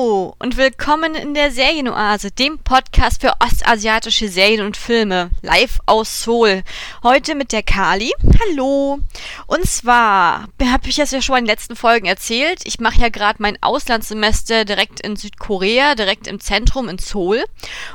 [0.00, 6.22] Hallo und willkommen in der Serienoase, dem Podcast für ostasiatische Serien und Filme, live aus
[6.22, 6.62] Seoul.
[7.02, 8.10] Heute mit der Kali.
[8.40, 9.00] Hallo.
[9.46, 12.62] Und zwar habe ich das ja schon in den letzten Folgen erzählt.
[12.64, 17.44] Ich mache ja gerade mein Auslandssemester direkt in Südkorea, direkt im Zentrum in Seoul.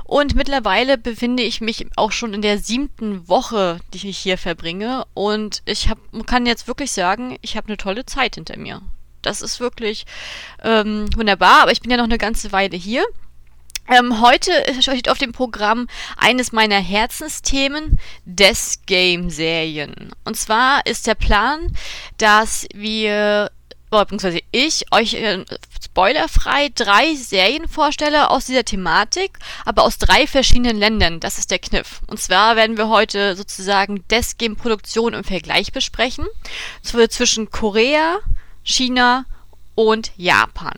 [0.04, 5.06] Und mittlerweile befinde ich mich auch schon in der siebten Woche, die ich hier verbringe.
[5.16, 5.98] Und ich hab,
[6.28, 8.84] kann jetzt wirklich sagen, ich habe eine tolle Zeit hinter mir.
[9.26, 10.06] Das ist wirklich
[10.64, 13.06] ähm, wunderbar, aber ich bin ja noch eine ganze Weile hier.
[13.88, 20.12] Ähm, heute steht auf dem Programm eines meiner Herzensthemen, des Game-Serien.
[20.24, 21.72] Und zwar ist der Plan,
[22.18, 23.52] dass wir,
[23.92, 25.46] beziehungsweise ich, euch äh,
[25.84, 31.20] spoilerfrei drei Serien vorstelle aus dieser Thematik, aber aus drei verschiedenen Ländern.
[31.20, 32.02] Das ist der Kniff.
[32.08, 36.26] Und zwar werden wir heute sozusagen des Game-Produktion im Vergleich besprechen.
[36.82, 38.18] Zwischen Korea,
[38.66, 39.26] China
[39.76, 40.74] und Japan.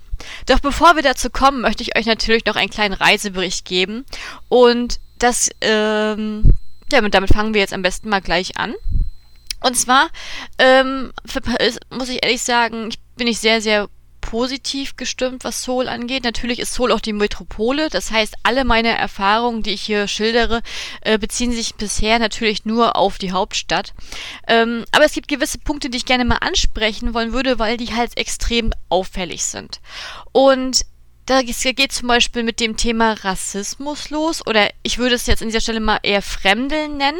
[0.46, 4.06] Doch bevor wir dazu kommen, möchte ich euch natürlich noch einen kleinen Reisebericht geben.
[4.50, 6.54] Und das, ähm,
[6.92, 8.76] ja, damit fangen wir jetzt am besten mal gleich an.
[9.62, 10.10] Und zwar
[10.60, 11.12] ähm,
[11.90, 13.90] muss ich ehrlich sagen, ich bin ich sehr, sehr
[14.28, 16.26] positiv gestimmt, was Seoul angeht.
[16.26, 17.88] Natürlich ist Seoul auch die Metropole.
[17.90, 20.62] Das heißt, alle meine Erfahrungen, die ich hier schildere,
[21.00, 23.94] äh, beziehen sich bisher natürlich nur auf die Hauptstadt.
[24.46, 27.96] Ähm, aber es gibt gewisse Punkte, die ich gerne mal ansprechen wollen würde, weil die
[27.96, 29.80] halt extrem auffällig sind.
[30.34, 30.82] Und
[31.26, 35.48] da geht zum Beispiel mit dem Thema Rassismus los oder ich würde es jetzt an
[35.48, 37.20] dieser Stelle mal eher Fremdeln nennen.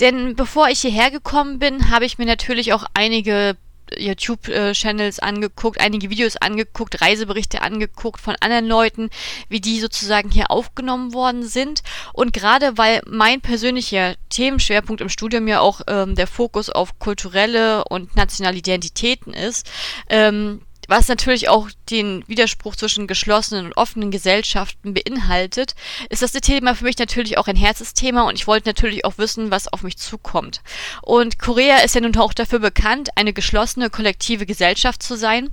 [0.00, 3.56] Denn bevor ich hierher gekommen bin, habe ich mir natürlich auch einige
[3.98, 9.10] YouTube-Channels angeguckt, einige Videos angeguckt, Reiseberichte angeguckt von anderen Leuten,
[9.48, 11.82] wie die sozusagen hier aufgenommen worden sind.
[12.12, 17.84] Und gerade weil mein persönlicher Themenschwerpunkt im Studium ja auch ähm, der Fokus auf kulturelle
[17.84, 19.70] und nationale Identitäten ist,
[20.08, 25.74] ähm, was natürlich auch den Widerspruch zwischen geschlossenen und offenen Gesellschaften beinhaltet,
[26.10, 29.50] ist das Thema für mich natürlich auch ein Herzensthema und ich wollte natürlich auch wissen,
[29.50, 30.60] was auf mich zukommt.
[31.00, 35.48] Und Korea ist ja nun auch dafür bekannt, eine geschlossene kollektive Gesellschaft zu sein.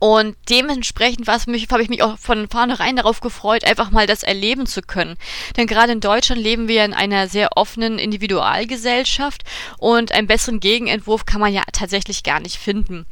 [0.00, 4.82] Und dementsprechend habe ich mich auch von vornherein darauf gefreut, einfach mal das erleben zu
[4.82, 5.16] können.
[5.56, 9.44] Denn gerade in Deutschland leben wir in einer sehr offenen Individualgesellschaft
[9.78, 13.06] und einen besseren Gegenentwurf kann man ja tatsächlich gar nicht finden.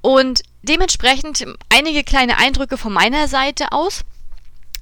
[0.00, 4.02] Und dementsprechend einige kleine Eindrücke von meiner Seite aus.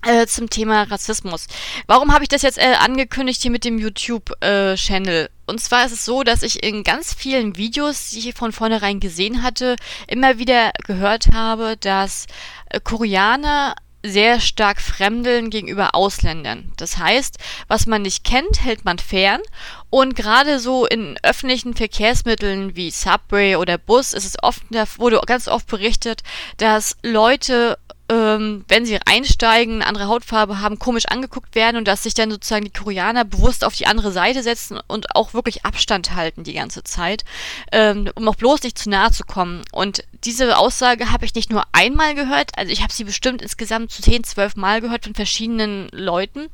[0.03, 1.47] Äh, zum Thema Rassismus.
[1.87, 5.25] Warum habe ich das jetzt äh, angekündigt hier mit dem YouTube-Channel?
[5.25, 8.53] Äh, und zwar ist es so, dass ich in ganz vielen Videos, die ich von
[8.53, 12.27] vornherein gesehen hatte, immer wieder gehört habe, dass
[12.71, 16.72] äh, Koreaner sehr stark fremdeln gegenüber Ausländern.
[16.78, 17.37] Das heißt,
[17.69, 19.43] was man nicht kennt, hält man fern.
[19.91, 25.21] Und gerade so in öffentlichen Verkehrsmitteln wie Subway oder Bus ist es oft, da wurde
[25.27, 26.22] ganz oft berichtet,
[26.56, 27.77] dass Leute
[28.10, 32.32] ähm, wenn sie einsteigen, eine andere Hautfarbe haben, komisch angeguckt werden und dass sich dann
[32.32, 36.54] sozusagen die Koreaner bewusst auf die andere Seite setzen und auch wirklich Abstand halten die
[36.54, 37.25] ganze Zeit,
[37.70, 39.62] ähm, um auch bloß nicht zu nahe zu kommen.
[39.70, 43.93] Und diese Aussage habe ich nicht nur einmal gehört, also ich habe sie bestimmt insgesamt
[43.93, 46.49] zu 10, 12 Mal gehört von verschiedenen Leuten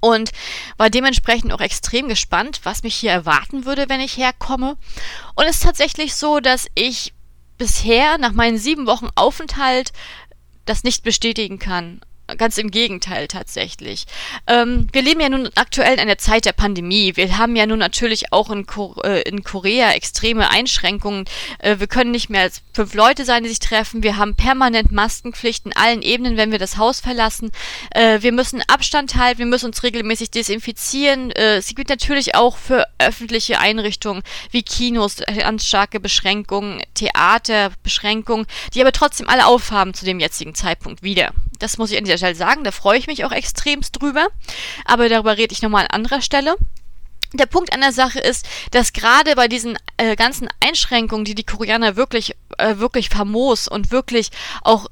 [0.00, 0.30] und
[0.78, 4.78] war dementsprechend auch extrem gespannt, was mich hier erwarten würde, wenn ich herkomme.
[5.34, 7.12] Und es ist tatsächlich so, dass ich
[7.58, 9.92] bisher nach meinen sieben Wochen Aufenthalt
[10.68, 12.00] das nicht bestätigen kann.
[12.36, 14.04] Ganz im Gegenteil tatsächlich.
[14.46, 17.16] Ähm, wir leben ja nun aktuell in einer Zeit der Pandemie.
[17.16, 21.24] Wir haben ja nun natürlich auch in, Ko äh, in Korea extreme Einschränkungen.
[21.58, 24.02] Äh, wir können nicht mehr als fünf Leute sein, die sich treffen.
[24.02, 27.50] Wir haben permanent Maskenpflichten allen Ebenen, wenn wir das Haus verlassen.
[27.92, 31.30] Äh, wir müssen Abstand halten, wir müssen uns regelmäßig desinfizieren.
[31.30, 38.82] Äh, es gibt natürlich auch für öffentliche Einrichtungen wie Kinos ganz starke Beschränkungen, Theaterbeschränkungen, die
[38.82, 41.32] aber trotzdem alle aufhaben zu dem jetzigen Zeitpunkt wieder.
[41.58, 42.64] Das muss ich an dieser Stelle sagen.
[42.64, 44.28] Da freue ich mich auch extremst drüber.
[44.84, 46.56] Aber darüber rede ich nochmal an anderer Stelle.
[47.34, 51.44] Der Punkt an der Sache ist, dass gerade bei diesen äh, ganzen Einschränkungen, die die
[51.44, 54.30] Koreaner wirklich, äh, wirklich famos und wirklich
[54.62, 54.86] auch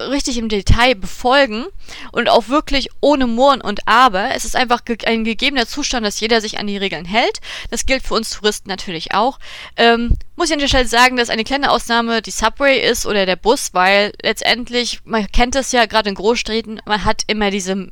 [0.00, 1.66] richtig im Detail befolgen
[2.12, 4.34] und auch wirklich ohne Murren und Aber.
[4.34, 7.40] Es ist einfach ge ein gegebener Zustand, dass jeder sich an die Regeln hält.
[7.70, 9.38] Das gilt für uns Touristen natürlich auch.
[9.76, 13.24] Ähm, muss ich an der Stelle sagen, dass eine kleine Ausnahme die Subway ist oder
[13.24, 17.88] der Bus, weil letztendlich, man kennt das ja gerade in Großstädten, man hat immer diese,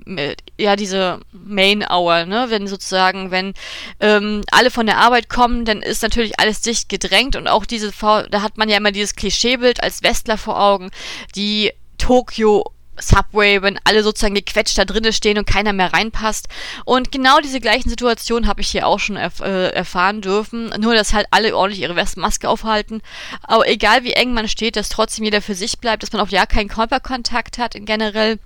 [0.59, 2.47] ja, diese Main Hour, ne?
[2.51, 3.55] Wenn sozusagen, wenn
[4.01, 7.93] ähm, alle von der Arbeit kommen, dann ist natürlich alles dicht gedrängt und auch diese,
[8.31, 10.91] da hat man ja immer dieses Klischeebild als Westler vor Augen,
[11.35, 11.73] die
[12.05, 12.71] Tokio
[13.01, 16.49] Subway, wenn alle sozusagen gequetscht da drinnen stehen und keiner mehr reinpasst.
[16.85, 20.69] Und genau diese gleichen Situationen habe ich hier auch schon erf äh, erfahren dürfen.
[20.79, 23.01] Nur, dass halt alle ordentlich ihre Maske aufhalten.
[23.43, 26.29] Aber egal wie eng man steht, dass trotzdem jeder für sich bleibt, dass man auch
[26.29, 28.39] ja keinen Körperkontakt hat in generell.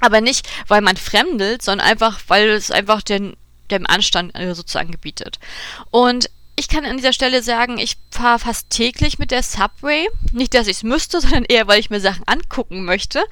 [0.00, 3.36] Aber nicht, weil man fremdelt, sondern einfach, weil es einfach den
[3.70, 5.38] dem Anstand äh, sozusagen gebietet.
[5.90, 10.08] Und ich kann an dieser Stelle sagen, ich fahre fast täglich mit der Subway.
[10.32, 13.22] Nicht, dass ich es müsste, sondern eher, weil ich mir Sachen angucken möchte.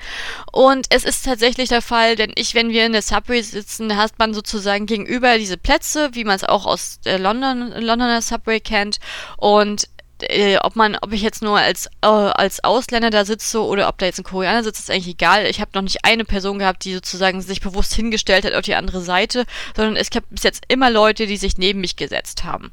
[0.52, 4.18] Und es ist tatsächlich der Fall, denn ich, wenn wir in der Subway sitzen, hat
[4.18, 8.98] man sozusagen gegenüber diese Plätze, wie man es auch aus der London, Londoner Subway kennt.
[9.38, 9.88] Und
[10.20, 13.96] äh, ob man, ob ich jetzt nur als, äh, als Ausländer da sitze oder ob
[13.98, 15.46] da jetzt ein Koreaner sitzt, ist eigentlich egal.
[15.46, 18.74] Ich habe noch nicht eine Person gehabt, die sozusagen sich bewusst hingestellt hat auf die
[18.74, 19.44] andere Seite,
[19.74, 22.70] sondern es gab bis jetzt immer Leute, die sich neben mich gesetzt haben.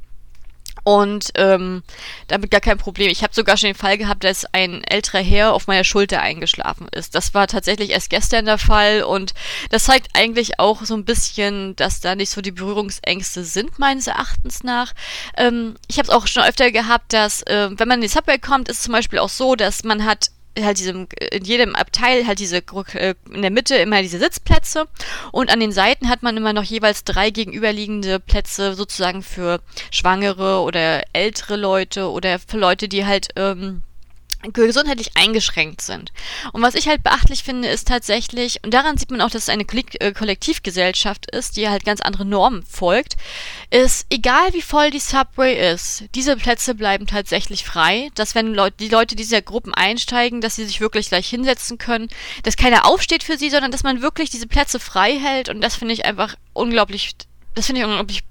[0.84, 1.84] Und ähm,
[2.28, 3.10] damit gar kein Problem.
[3.12, 6.88] Ich habe sogar schon den Fall gehabt, dass ein älterer Herr auf meiner Schulter eingeschlafen
[6.92, 7.14] ist.
[7.14, 9.34] Das war tatsächlich erst gestern der Fall und
[9.70, 14.08] das zeigt eigentlich auch so ein bisschen, dass da nicht so die Berührungsängste sind, meines
[14.08, 14.94] Erachtens nach.
[15.38, 18.40] Ähm, ich habe es auch schon öfter gehabt, dass äh, wenn man in die Subway
[18.40, 22.28] kommt, ist es zum Beispiel auch so, dass man hat halt diesem, in jedem Abteil
[22.28, 22.58] halt diese,
[22.94, 24.86] äh, in der Mitte immer diese Sitzplätze.
[25.32, 29.62] Und an den Seiten hat man immer noch jeweils drei gegenüberliegende Plätze sozusagen für
[29.92, 33.82] Schwangere oder ältere Leute oder für Leute, die halt, ähm,
[34.54, 36.12] gesundheitlich eingeschränkt sind.
[36.54, 39.50] Und was ich halt beachtlich finde, ist tatsächlich, und daran sieht man auch, dass es
[39.50, 43.16] eine äh, Kollektivgesellschaft ist, die halt ganz andere Normen folgt,
[43.70, 48.78] ist, egal wie voll die Subway ist, diese Plätze bleiben tatsächlich frei, dass wenn Leute,
[48.80, 52.10] die Leute dieser Gruppen einsteigen, dass sie sich wirklich gleich hinsetzen können,
[52.44, 55.76] dass keiner aufsteht für sie, sondern dass man wirklich diese Plätze frei hält und das
[55.76, 57.12] finde ich einfach unglaublich,
[57.56, 58.24] das finde ich unglaublich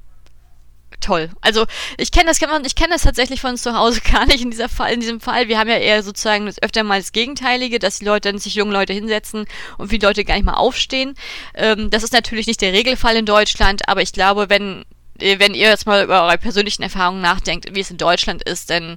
[1.00, 1.30] toll.
[1.40, 1.66] Also
[1.96, 4.92] ich kenne das, ich kenne das tatsächlich von zu Hause gar nicht in dieser Fall,
[4.92, 5.48] in diesem Fall.
[5.48, 8.54] Wir haben ja eher sozusagen das öfter mal das Gegenteilige, dass die Leute dann sich
[8.54, 9.46] junge Leute hinsetzen
[9.78, 11.14] und viele Leute gar nicht mal aufstehen.
[11.54, 14.84] Ähm, das ist natürlich nicht der Regelfall in Deutschland, aber ich glaube, wenn
[15.20, 18.70] äh, wenn ihr jetzt mal über eure persönlichen Erfahrungen nachdenkt, wie es in Deutschland ist,
[18.70, 18.96] dann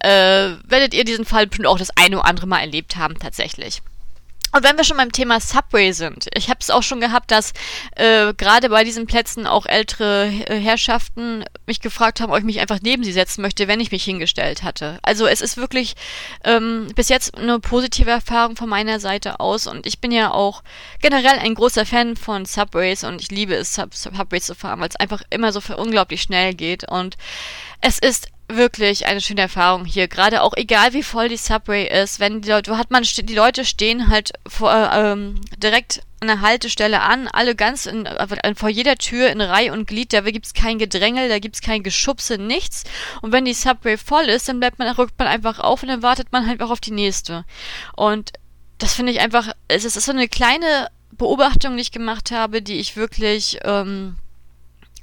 [0.00, 3.82] äh, werdet ihr diesen Fall auch das eine oder andere Mal erlebt haben, tatsächlich.
[4.54, 7.52] Und wenn wir schon beim Thema Subway sind, ich habe es auch schon gehabt, dass
[7.96, 12.80] äh, gerade bei diesen Plätzen auch ältere Herrschaften mich gefragt haben, ob ich mich einfach
[12.82, 14.98] neben sie setzen möchte, wenn ich mich hingestellt hatte.
[15.02, 15.94] Also es ist wirklich
[16.44, 20.62] ähm, bis jetzt eine positive Erfahrung von meiner Seite aus und ich bin ja auch
[21.00, 24.88] generell ein großer Fan von Subways und ich liebe es, Sub Subways zu fahren, weil
[24.88, 27.16] es einfach immer so unglaublich schnell geht und
[27.80, 30.08] es ist wirklich eine schöne Erfahrung hier.
[30.08, 33.64] Gerade auch egal wie voll die Subway ist, wenn die Leute, hat man die Leute
[33.64, 38.96] stehen halt vor, ähm, direkt an der Haltestelle an, alle ganz in, äh, vor jeder
[38.96, 42.84] Tür in Reihe und Glied, da gibt's kein Gedrängel, da gibt's kein Geschubse, nichts.
[43.22, 46.02] Und wenn die Subway voll ist, dann bleibt man, rückt man einfach auf und dann
[46.02, 47.44] wartet man halt auch auf die nächste.
[47.96, 48.32] Und
[48.78, 52.78] das finde ich einfach, es ist so eine kleine Beobachtung, die ich gemacht habe, die
[52.78, 54.16] ich wirklich ähm,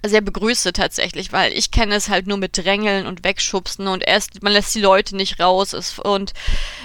[0.04, 4.42] sehr begrüße tatsächlich, weil ich kenne es halt nur mit Drängeln und Wegschubsen und erst,
[4.44, 6.34] man lässt die Leute nicht raus ist, und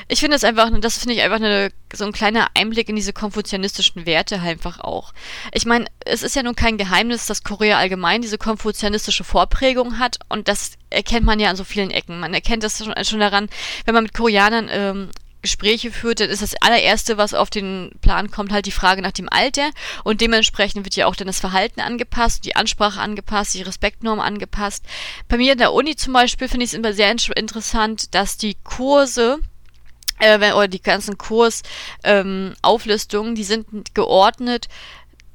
[0.08, 3.12] ich finde es einfach, das finde ich einfach eine, so ein kleiner Einblick in diese
[3.12, 5.12] konfuzianistischen Werte einfach auch.
[5.52, 10.18] Ich meine, es ist ja nun kein Geheimnis, dass Korea allgemein diese konfuzianistische Vorprägung hat
[10.28, 12.20] und das erkennt man ja an so vielen Ecken.
[12.20, 13.48] Man erkennt das schon, schon daran,
[13.84, 15.10] wenn man mit Koreanern ähm,
[15.44, 19.12] Gespräche führt, dann ist das allererste, was auf den Plan kommt, halt die Frage nach
[19.12, 19.70] dem Alter.
[20.02, 24.84] Und dementsprechend wird ja auch dann das Verhalten angepasst, die Ansprache angepasst, die Respektnorm angepasst.
[25.28, 28.56] Bei mir in der Uni zum Beispiel finde ich es immer sehr interessant, dass die
[28.64, 29.38] Kurse,
[30.18, 34.68] äh, oder die ganzen Kursauflistungen, ähm, die sind geordnet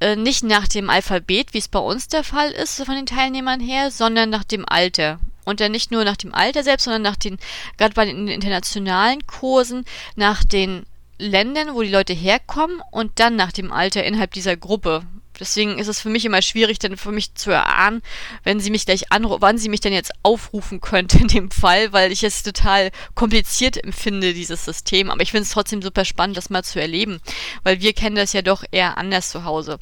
[0.00, 3.60] äh, nicht nach dem Alphabet, wie es bei uns der Fall ist, von den Teilnehmern
[3.60, 5.20] her, sondern nach dem Alter.
[5.50, 7.38] Und dann nicht nur nach dem Alter selbst, sondern nach den,
[7.76, 9.84] gerade bei den internationalen Kursen,
[10.16, 10.86] nach den
[11.18, 15.02] Ländern, wo die Leute herkommen und dann nach dem Alter innerhalb dieser Gruppe.
[15.38, 18.02] Deswegen ist es für mich immer schwierig, dann für mich zu erahnen,
[18.44, 22.12] wenn sie mich gleich wann sie mich denn jetzt aufrufen könnte in dem Fall, weil
[22.12, 25.10] ich es total kompliziert empfinde, dieses System.
[25.10, 27.20] Aber ich finde es trotzdem super spannend, das mal zu erleben,
[27.64, 29.78] weil wir kennen das ja doch eher anders zu Hause.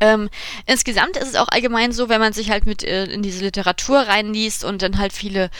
[0.00, 0.28] Ähm,
[0.66, 4.00] insgesamt ist es auch allgemein so, wenn man sich halt mit äh, in diese Literatur
[4.00, 5.50] reinliest und dann halt viele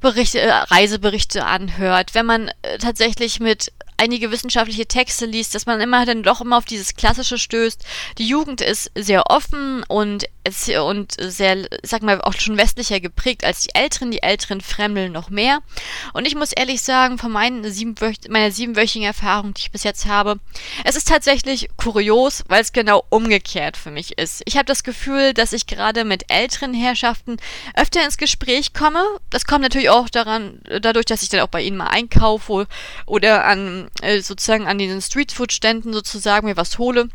[0.00, 5.80] Berichte, äh, Reiseberichte anhört, wenn man äh, tatsächlich mit einige wissenschaftliche Texte liest, dass man
[5.80, 7.84] immer dann doch immer auf dieses Klassische stößt.
[8.18, 10.24] Die Jugend ist sehr offen und,
[10.80, 14.10] und sehr, sag mal, auch schon westlicher geprägt als die Älteren.
[14.10, 15.60] Die Älteren fremdeln noch mehr.
[16.12, 20.06] Und ich muss ehrlich sagen, von meinen siebenwöch meiner siebenwöchigen Erfahrung, die ich bis jetzt
[20.06, 20.38] habe,
[20.84, 24.42] es ist tatsächlich kurios, weil es genau umgekehrt für mich ist.
[24.46, 27.36] Ich habe das Gefühl, dass ich gerade mit älteren Herrschaften
[27.74, 29.02] öfter ins Gespräch komme.
[29.30, 32.66] Das kommt natürlich auch daran, dadurch, dass ich dann auch bei ihnen mal einkaufe
[33.06, 37.08] oder an äh, sozusagen an den Streetfood-Ständen sozusagen mir was hole.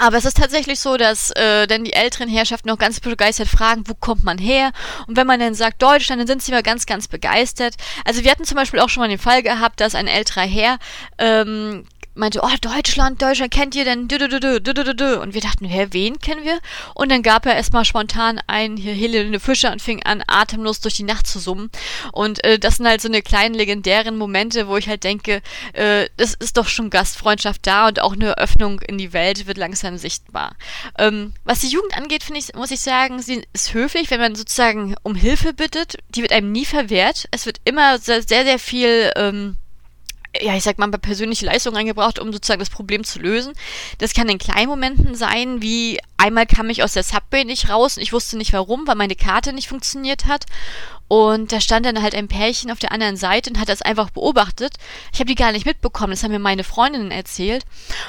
[0.00, 3.82] Aber es ist tatsächlich so, dass äh, dann die älteren Herrschaften noch ganz begeistert fragen,
[3.86, 4.70] wo kommt man her?
[5.06, 7.74] Und wenn man dann sagt Deutschland, dann sind sie immer ganz, ganz begeistert.
[8.04, 10.78] Also wir hatten zum Beispiel auch schon mal den Fall gehabt, dass ein älterer Herr
[11.18, 11.84] ähm,
[12.18, 14.02] meinte, oh, Deutschland, Deutschland kennt ihr denn?
[14.02, 16.58] Und wir dachten, hä, wen kennen wir?
[16.94, 20.94] Und dann gab er erstmal spontan ein hier Helene Fischer und fing an, atemlos durch
[20.94, 21.70] die Nacht zu summen.
[22.12, 26.08] Und äh, das sind halt so eine kleinen legendären Momente, wo ich halt denke, äh,
[26.16, 29.96] das ist doch schon Gastfreundschaft da und auch eine Öffnung in die Welt wird langsam
[29.96, 30.56] sichtbar.
[30.98, 34.34] Ähm, was die Jugend angeht, finde ich, muss ich sagen, sie ist höflich, wenn man
[34.34, 35.96] sozusagen um Hilfe bittet.
[36.10, 37.28] Die wird einem nie verwehrt.
[37.30, 39.56] Es wird immer sehr, sehr, sehr viel ähm,
[40.40, 43.52] ja, ich sag mal, persönliche Leistung eingebracht, um sozusagen das Problem zu lösen.
[43.98, 47.96] Das kann in kleinen Momenten sein, wie einmal kam ich aus der Subway nicht raus
[47.96, 50.46] und ich wusste nicht warum, weil meine Karte nicht funktioniert hat.
[51.08, 54.10] Und da stand dann halt ein Pärchen auf der anderen Seite und hat das einfach
[54.10, 54.74] beobachtet.
[55.12, 57.64] Ich habe die gar nicht mitbekommen, das haben mir meine Freundinnen erzählt.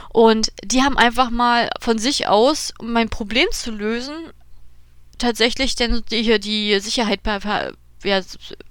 [0.10, 4.16] Und die haben einfach mal von sich aus, um mein Problem zu lösen,
[5.18, 7.22] tatsächlich denn die, die Sicherheit
[8.04, 8.22] ja,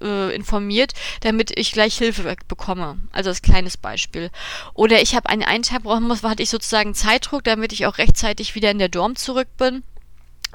[0.01, 2.97] äh, informiert, damit ich gleich Hilfe bekomme.
[3.11, 4.29] Also als kleines Beispiel.
[4.73, 7.97] Oder ich habe einen, einen Tag brauchen muss, hatte ich sozusagen Zeitdruck, damit ich auch
[7.97, 9.83] rechtzeitig wieder in der Dorm zurück bin.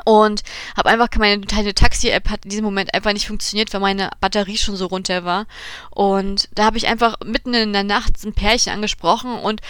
[0.05, 0.43] Und
[0.77, 4.59] habe einfach meine kleine Taxi-App hat in diesem Moment einfach nicht funktioniert, weil meine Batterie
[4.59, 5.47] schon so runter war.
[5.91, 9.61] Und da habe ich einfach mitten in der Nacht ein Pärchen angesprochen und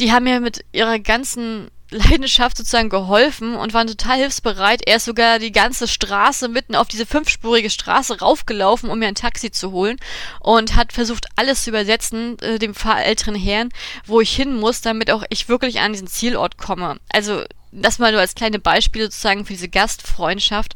[0.00, 4.86] die haben mir mit ihrer ganzen Leidenschaft sozusagen geholfen und waren total hilfsbereit.
[4.86, 9.14] Er ist sogar die ganze Straße mitten auf diese fünfspurige Straße raufgelaufen, um mir ein
[9.14, 9.98] Taxi zu holen
[10.40, 13.70] und hat versucht, alles zu übersetzen, äh, dem älteren Herrn,
[14.06, 16.96] wo ich hin muss, damit auch ich wirklich an diesen Zielort komme.
[17.12, 20.74] Also das mal nur als kleine Beispiele sozusagen für diese Gastfreundschaft.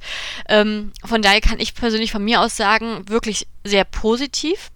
[0.48, 4.70] Ähm, von daher kann ich persönlich von mir aus sagen, wirklich sehr positiv.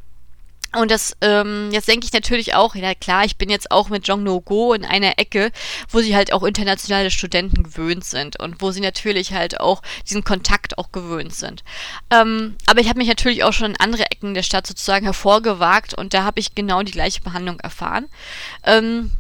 [0.75, 4.09] Und das, ähm, jetzt denke ich natürlich auch, ja klar, ich bin jetzt auch mit
[4.09, 5.53] Jong No Go in einer Ecke,
[5.91, 10.25] wo sie halt auch internationale Studenten gewöhnt sind und wo sie natürlich halt auch diesen
[10.25, 11.63] Kontakt auch gewöhnt sind.
[12.11, 15.93] Ähm, aber ich habe mich natürlich auch schon in andere Ecken der Stadt sozusagen hervorgewagt
[15.95, 18.07] und da habe ich genau die gleiche Behandlung erfahren.
[18.65, 19.13] Ähm,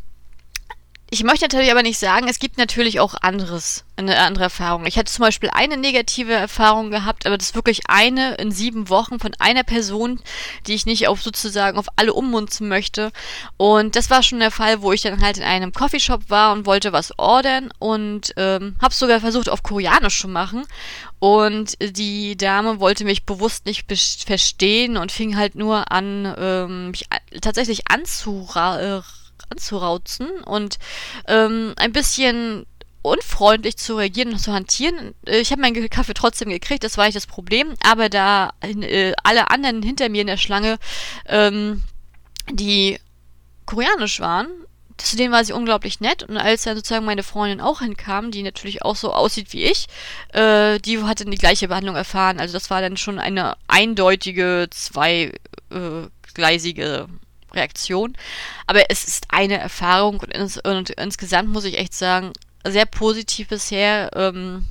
[1.13, 4.87] ich möchte natürlich aber nicht sagen, es gibt natürlich auch anderes, eine andere Erfahrung.
[4.87, 8.89] Ich hatte zum Beispiel eine negative Erfahrung gehabt, aber das ist wirklich eine in sieben
[8.89, 10.21] Wochen von einer Person,
[10.67, 13.13] die ich nicht auf sozusagen auf alle ummunzen möchte.
[13.59, 16.65] Und das war schon der Fall, wo ich dann halt in einem Coffeeshop war und
[16.65, 20.65] wollte was ordern und ähm, habe sogar versucht auf Koreanisch zu machen.
[21.19, 23.87] Und die Dame wollte mich bewusst nicht
[24.27, 27.05] verstehen und fing halt nur an, ähm, mich
[27.43, 29.05] tatsächlich anzuraten
[29.53, 30.79] anzurauzen und
[31.29, 32.67] ähm, ein bisschen
[33.03, 35.15] unfreundlich zu reagieren und zu hantieren.
[35.27, 39.13] Äh, ich habe meinen Kaffee trotzdem gekriegt, das war nicht das Problem, aber da äh,
[39.23, 40.79] alle anderen hinter mir in der Schlange,
[41.27, 41.83] ähm,
[42.51, 42.99] die
[43.67, 44.47] koreanisch waren,
[44.97, 48.43] zu denen war sie unglaublich nett und als dann sozusagen meine Freundin auch hinkam, die
[48.43, 49.87] natürlich auch so aussieht wie ich,
[50.33, 52.41] äh, die hatte die gleiche Behandlung erfahren.
[52.41, 57.09] Also das war dann schon eine eindeutige, zweigleisige
[57.55, 58.17] Reaktion.
[58.67, 62.33] Aber es ist eine Erfahrung und, ins, und insgesamt muss ich echt sagen,
[62.67, 64.11] sehr positiv bisher.
[64.15, 64.67] Ähm,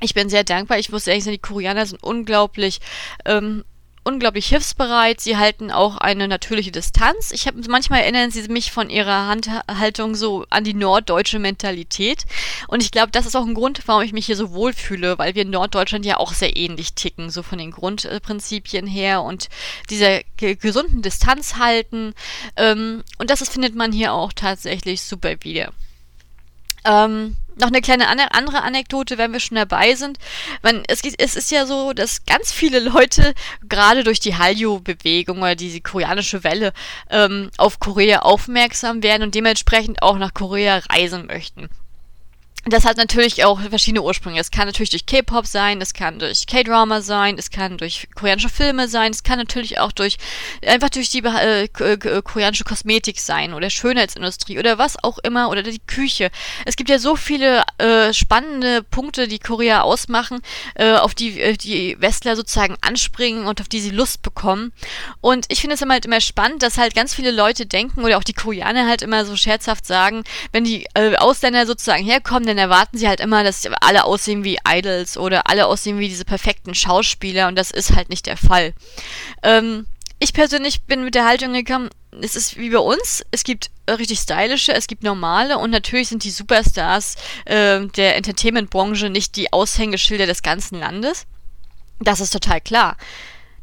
[0.00, 0.78] ich bin sehr dankbar.
[0.78, 2.80] Ich muss ehrlich sagen, die Koreaner sind unglaublich
[3.24, 3.64] ähm,
[4.06, 5.20] unglaublich hilfsbereit.
[5.20, 7.32] Sie halten auch eine natürliche Distanz.
[7.32, 12.24] Ich habe manchmal erinnern sie mich von ihrer Handhaltung so an die norddeutsche Mentalität.
[12.68, 15.34] Und ich glaube, das ist auch ein Grund, warum ich mich hier so wohlfühle, weil
[15.34, 19.48] wir in Norddeutschland ja auch sehr ähnlich ticken, so von den Grundprinzipien her und
[19.90, 22.14] dieser gesunden Distanz halten.
[22.56, 25.72] Ähm, und das findet man hier auch tatsächlich super wieder.
[26.84, 30.18] Ähm, noch eine kleine andere Anekdote, wenn wir schon dabei sind.
[30.62, 33.34] Man, es, es, ist ja so, dass ganz viele Leute
[33.68, 36.72] gerade durch die Hallyu-Bewegung oder diese koreanische Welle
[37.10, 41.68] ähm, auf Korea aufmerksam werden und dementsprechend auch nach Korea reisen möchten
[42.68, 44.40] das hat natürlich auch verschiedene Ursprünge.
[44.40, 48.48] Es kann natürlich durch K-Pop sein, es kann durch K-Drama sein, es kann durch koreanische
[48.48, 50.16] Filme sein, es kann natürlich auch durch
[50.66, 55.78] einfach durch die äh, koreanische Kosmetik sein oder Schönheitsindustrie oder was auch immer oder die
[55.86, 56.30] Küche.
[56.64, 60.40] Es gibt ja so viele äh, spannende Punkte, die Korea ausmachen,
[60.74, 64.72] äh, auf die äh, die Westler sozusagen anspringen und auf die sie Lust bekommen.
[65.20, 68.18] Und ich finde es immer halt immer spannend, dass halt ganz viele Leute denken oder
[68.18, 72.55] auch die Koreaner halt immer so scherzhaft sagen, wenn die äh, Ausländer sozusagen herkommen, dann
[72.56, 76.24] dann erwarten sie halt immer, dass alle aussehen wie Idols oder alle aussehen wie diese
[76.24, 78.74] perfekten Schauspieler und das ist halt nicht der Fall.
[79.42, 79.86] Ähm,
[80.18, 81.90] ich persönlich bin mit der Haltung gekommen,
[82.22, 86.24] es ist wie bei uns, es gibt richtig stylische, es gibt normale und natürlich sind
[86.24, 91.26] die Superstars äh, der Entertainment-Branche nicht die Aushängeschilder des ganzen Landes.
[92.00, 92.96] Das ist total klar.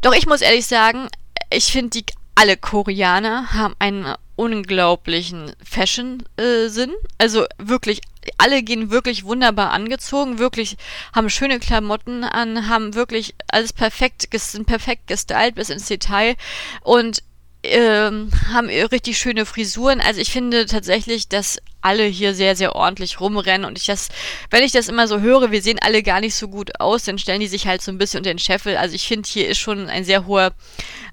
[0.02, 1.08] Doch ich muss ehrlich sagen,
[1.50, 2.06] ich finde die
[2.36, 6.90] alle Koreaner haben einen unglaublichen Fashion-Sinn.
[6.90, 8.02] Äh, also wirklich,
[8.38, 10.78] alle gehen wirklich wunderbar angezogen, wirklich
[11.14, 16.36] haben schöne Klamotten an, haben wirklich alles perfekt, sind perfekt gestylt bis ins Detail
[16.82, 17.22] und
[17.64, 20.02] ähm, haben richtig schöne Frisuren.
[20.02, 24.10] Also ich finde tatsächlich, dass alle hier sehr, sehr ordentlich rumrennen und ich das,
[24.50, 27.18] wenn ich das immer so höre, wir sehen alle gar nicht so gut aus, dann
[27.18, 28.78] stellen die sich halt so ein bisschen unter den Scheffel.
[28.78, 30.54] Also ich finde, hier ist schon ein sehr hoher,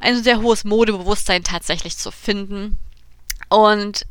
[0.00, 2.78] ein sehr hohes Modebewusstsein tatsächlich zu finden.
[3.49, 4.07] Und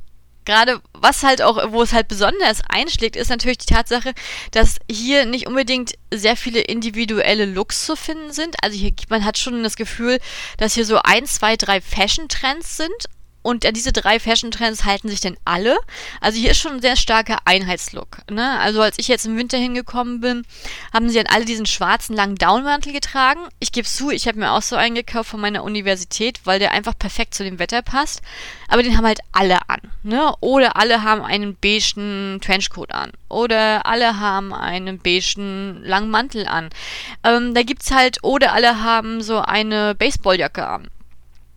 [0.46, 4.14] gerade was halt auch, wo es halt besonders einschlägt, ist natürlich die Tatsache,
[4.52, 8.56] dass hier nicht unbedingt sehr viele individuelle Looks zu finden sind.
[8.64, 10.20] Also hier, man hat schon das Gefühl,
[10.58, 13.10] dass hier so ein, zwei, drei Fashion-Trends sind
[13.42, 15.78] und an diese drei Fashion-Trends halten sich denn alle.
[16.20, 18.20] Also hier ist schon ein sehr starker Einheitslook.
[18.30, 18.60] Ne?
[18.60, 20.44] Also als ich jetzt im Winter hingekommen bin,
[20.94, 23.42] haben sie dann alle diesen schwarzen langen Downmantel getragen.
[23.60, 26.72] Ich gebe zu, ich habe mir auch so einen gekauft von meiner Universität, weil der
[26.72, 28.22] einfach perfekt zu dem Wetter passt.
[28.68, 29.80] Aber den haben halt alle an.
[30.04, 30.34] Ne?
[30.42, 33.12] Oder alle haben einen beigen Trenchcoat an.
[33.30, 36.70] Oder alle haben einen beigen langen Mantel an.
[37.24, 40.90] Ähm, da gibt's halt, oder alle haben so eine Baseballjacke an.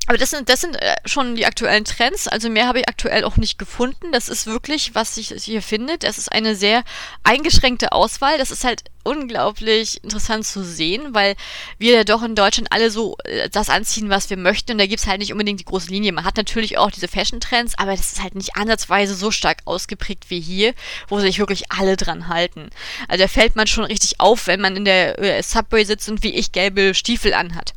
[0.09, 2.27] Aber das sind, das sind äh, schon die aktuellen Trends.
[2.27, 4.11] Also mehr habe ich aktuell auch nicht gefunden.
[4.11, 6.03] Das ist wirklich, was sich hier findet.
[6.03, 6.83] Es ist eine sehr
[7.23, 8.37] eingeschränkte Auswahl.
[8.37, 11.37] Das ist halt unglaublich interessant zu sehen, weil
[11.79, 14.73] wir ja doch in Deutschland alle so äh, das anziehen, was wir möchten.
[14.73, 16.13] Und da gibt es halt nicht unbedingt die große Linie.
[16.13, 20.31] Man hat natürlich auch diese Fashion-Trends, aber das ist halt nicht ansatzweise so stark ausgeprägt
[20.31, 20.75] wie hier,
[21.09, 22.71] wo sich wirklich alle dran halten.
[23.07, 26.25] Also da fällt man schon richtig auf, wenn man in der äh, Subway sitzt und
[26.25, 27.73] wie ich gelbe Stiefel anhat.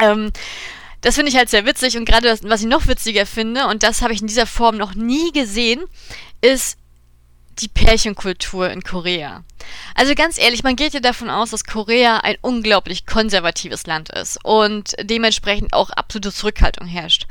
[0.00, 0.32] Ähm,
[1.02, 4.02] das finde ich halt sehr witzig und gerade was ich noch witziger finde, und das
[4.02, 5.82] habe ich in dieser Form noch nie gesehen,
[6.40, 6.78] ist
[7.58, 9.44] die Pärchenkultur in Korea.
[9.94, 14.38] Also ganz ehrlich, man geht ja davon aus, dass Korea ein unglaublich konservatives Land ist
[14.42, 17.26] und dementsprechend auch absolute Zurückhaltung herrscht.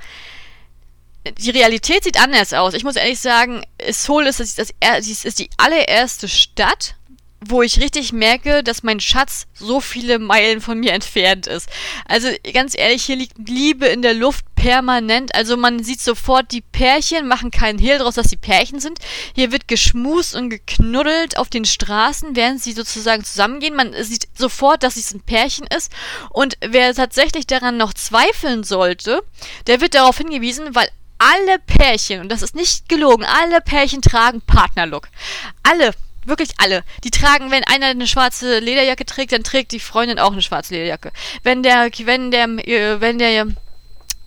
[1.37, 2.73] Die Realität sieht anders aus.
[2.73, 4.71] Ich muss ehrlich sagen, Seoul ist, das, das,
[5.07, 6.95] ist die allererste Stadt,
[7.43, 11.67] wo ich richtig merke, dass mein Schatz so viele Meilen von mir entfernt ist.
[12.05, 15.33] Also ganz ehrlich, hier liegt Liebe in der Luft permanent.
[15.33, 18.99] Also man sieht sofort, die Pärchen machen keinen Hehl draus, dass sie Pärchen sind.
[19.33, 23.75] Hier wird geschmust und geknuddelt auf den Straßen, während sie sozusagen zusammengehen.
[23.75, 25.91] Man sieht sofort, dass es ein Pärchen ist.
[26.29, 29.23] Und wer tatsächlich daran noch zweifeln sollte,
[29.65, 34.41] der wird darauf hingewiesen, weil alle Pärchen, und das ist nicht gelogen, alle Pärchen tragen
[34.41, 35.07] Partnerlook.
[35.63, 35.93] Alle
[36.25, 36.83] Wirklich alle.
[37.03, 40.73] Die tragen, wenn einer eine schwarze Lederjacke trägt, dann trägt die Freundin auch eine schwarze
[40.73, 41.11] Lederjacke.
[41.43, 43.47] Wenn der, wenn der, äh, wenn der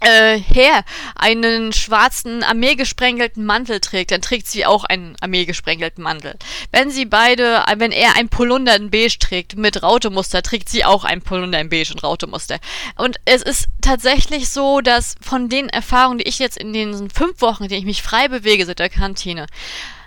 [0.04, 6.36] äh, Herr einen schwarzen armeegesprenkelten Mantel trägt, dann trägt sie auch einen armeegesprenkelten Mantel.
[6.72, 11.04] Wenn sie beide, wenn er ein Polunder in beige trägt mit Rautemuster, trägt sie auch
[11.04, 12.58] ein Polunder in beige und Rautemuster.
[12.96, 17.40] Und es ist tatsächlich so, dass von den Erfahrungen, die ich jetzt in den fünf
[17.40, 19.46] Wochen, in denen ich mich frei bewege seit der Quarantäne,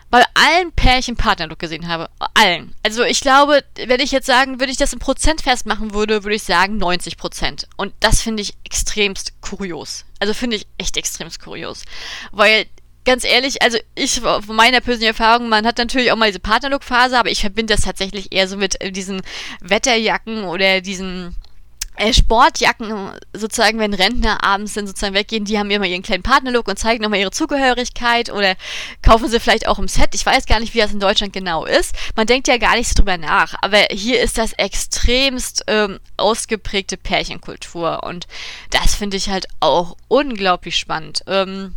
[0.09, 2.09] bei allen Pärchen Partnerlook gesehen habe.
[2.33, 2.73] Allen.
[2.83, 6.35] Also ich glaube, wenn ich jetzt sagen, würde ich das in Prozent festmachen würde, würde
[6.35, 7.67] ich sagen 90 Prozent.
[7.75, 10.05] Und das finde ich extremst kurios.
[10.19, 11.83] Also finde ich echt extremst kurios.
[12.31, 12.65] Weil
[13.07, 17.17] ganz ehrlich, also ich von meiner persönlichen Erfahrung, man hat natürlich auch mal diese Partnerlook-Phase,
[17.17, 19.21] aber ich verbinde das tatsächlich eher so mit diesen
[19.61, 21.46] Wetterjacken oder diesen äh,
[22.13, 26.77] Sportjacken sozusagen, wenn Rentner abends dann sozusagen weggehen, die haben immer ihren kleinen Partnerlook und
[26.77, 28.55] zeigen nochmal ihre Zugehörigkeit oder
[29.01, 30.13] kaufen sie vielleicht auch im Set.
[30.13, 31.95] Ich weiß gar nicht, wie das in Deutschland genau ist.
[32.15, 36.97] Man denkt ja gar nicht so drüber nach, aber hier ist das extremst ähm, ausgeprägte
[36.97, 38.27] Pärchenkultur und
[38.69, 41.23] das finde ich halt auch unglaublich spannend.
[41.27, 41.75] Ähm,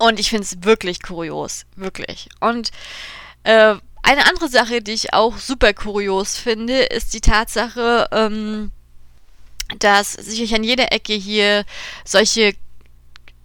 [0.00, 2.30] und ich finde es wirklich kurios, wirklich.
[2.40, 2.70] Und
[3.44, 8.72] äh, eine andere Sache, die ich auch super kurios finde, ist die Tatsache, ähm,
[9.78, 11.64] dass sich an jeder Ecke hier
[12.04, 12.54] solche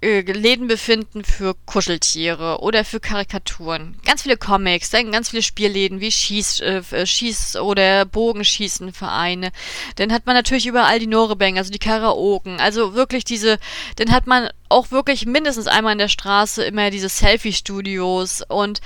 [0.06, 3.98] äh, Läden befinden für Kuscheltiere oder für Karikaturen.
[4.06, 9.52] Ganz viele Comics, dann ganz viele Spielläden wie Schieß, äh, Schieß- oder Bogenschießenvereine.
[9.96, 12.60] Dann hat man natürlich überall die Norebang, also die Karaoken.
[12.60, 13.58] Also wirklich diese,
[13.96, 18.82] dann hat man auch wirklich mindestens einmal in der Straße immer diese Selfie-Studios und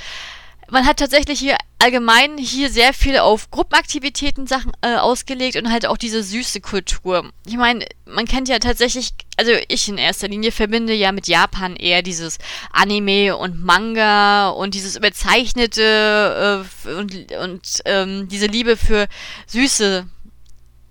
[0.70, 5.86] man hat tatsächlich hier allgemein hier sehr viel auf Gruppenaktivitäten Sachen äh, ausgelegt und halt
[5.86, 7.32] auch diese süße Kultur.
[7.48, 11.78] Ich meine, man kennt ja tatsächlich, also ich in erster Linie verbinde ja mit Japan
[11.78, 12.38] eher dieses
[12.72, 19.08] Anime und Manga und dieses überzeichnete äh, und, und ähm, diese Liebe für
[19.48, 20.06] süße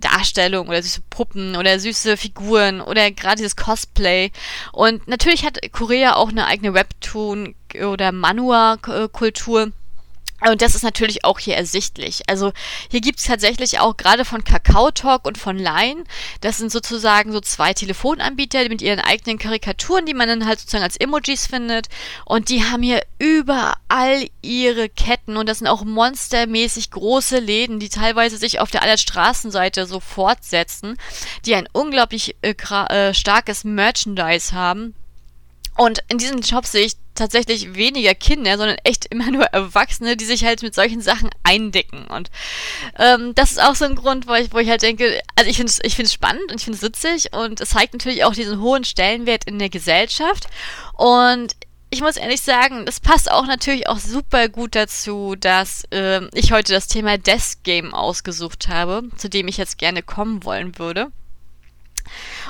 [0.01, 4.31] Darstellung oder süße Puppen oder süße Figuren oder gerade dieses Cosplay.
[4.73, 9.73] Und natürlich hat Korea auch eine eigene Webtoon- oder Manua-Kultur.
[10.47, 12.23] Und das ist natürlich auch hier ersichtlich.
[12.29, 12.53] Also
[12.91, 16.05] hier gibt es tatsächlich auch gerade von Kakao Talk und von Line,
[16.41, 20.85] das sind sozusagen so zwei Telefonanbieter mit ihren eigenen Karikaturen, die man dann halt sozusagen
[20.85, 21.89] als Emojis findet.
[22.25, 27.89] Und die haben hier überall ihre Ketten und das sind auch monstermäßig große Läden, die
[27.89, 30.99] teilweise sich auf der aller Straßenseite so fortsetzen,
[31.47, 34.95] die ein unglaublich äh, äh, starkes Merchandise haben.
[35.77, 40.25] Und in diesen Shops sehe ich tatsächlich weniger Kinder, sondern echt immer nur Erwachsene, die
[40.25, 42.07] sich halt mit solchen Sachen eindecken.
[42.07, 42.31] Und
[42.99, 45.57] ähm, das ist auch so ein Grund, wo ich, wo ich halt denke, also ich
[45.57, 48.61] finde es ich spannend und ich finde es witzig und es zeigt natürlich auch diesen
[48.61, 50.47] hohen Stellenwert in der Gesellschaft.
[50.95, 51.55] Und
[51.91, 56.53] ich muss ehrlich sagen, das passt auch natürlich auch super gut dazu, dass äh, ich
[56.53, 61.11] heute das Thema Desk Game ausgesucht habe, zu dem ich jetzt gerne kommen wollen würde.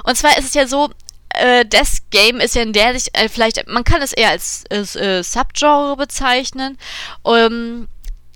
[0.05, 0.91] Und zwar ist es ja so,
[1.31, 4.65] äh, Death Game ist ja in der sich äh, vielleicht, man kann es eher als
[4.71, 6.79] äh, Subgenre bezeichnen.
[7.25, 7.89] Ähm,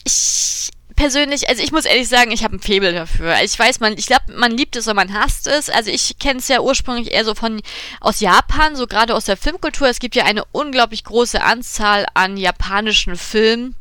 [0.04, 3.36] ich persönlich, also ich muss ehrlich sagen, ich habe ein Faible dafür.
[3.42, 5.68] Ich weiß, man, ich glaube, man liebt es oder man hasst es.
[5.68, 7.60] Also ich kenne es ja ursprünglich eher so von
[8.00, 9.88] aus Japan, so gerade aus der Filmkultur.
[9.88, 13.74] Es gibt ja eine unglaublich große Anzahl an japanischen Filmen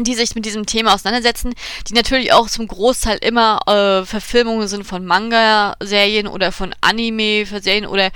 [0.00, 1.54] die sich mit diesem Thema auseinandersetzen,
[1.88, 8.10] die natürlich auch zum Großteil immer äh, Verfilmungen sind von Manga-Serien oder von Anime-Serien oder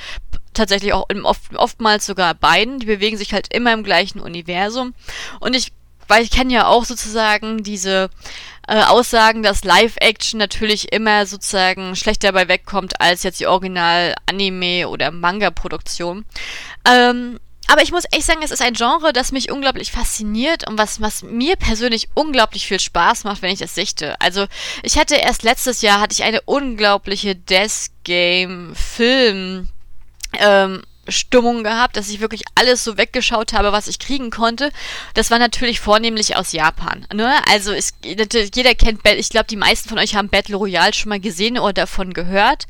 [0.54, 2.78] tatsächlich auch oft, oftmals sogar beiden.
[2.78, 4.94] Die bewegen sich halt immer im gleichen Universum.
[5.40, 5.72] Und ich,
[6.08, 8.10] weil ich kenne ja auch sozusagen diese
[8.68, 15.10] äh, Aussagen, dass Live-Action natürlich immer sozusagen schlechter dabei wegkommt als jetzt die Original-Anime- oder
[15.10, 16.24] Manga-Produktion.
[16.88, 20.78] Ähm, aber ich muss echt sagen, es ist ein Genre, das mich unglaublich fasziniert und
[20.78, 24.20] was, was mir persönlich unglaublich viel Spaß macht, wenn ich es sichte.
[24.20, 24.46] Also
[24.82, 29.68] ich hatte erst letztes Jahr hatte ich eine unglaubliche Death Game Film
[30.38, 34.70] ähm, Stimmung gehabt, dass ich wirklich alles so weggeschaut habe, was ich kriegen konnte.
[35.14, 37.06] Das war natürlich vornehmlich aus Japan.
[37.12, 37.34] Ne?
[37.50, 41.18] Also es, jeder kennt, ich glaube, die meisten von euch haben Battle Royale schon mal
[41.18, 42.66] gesehen oder davon gehört.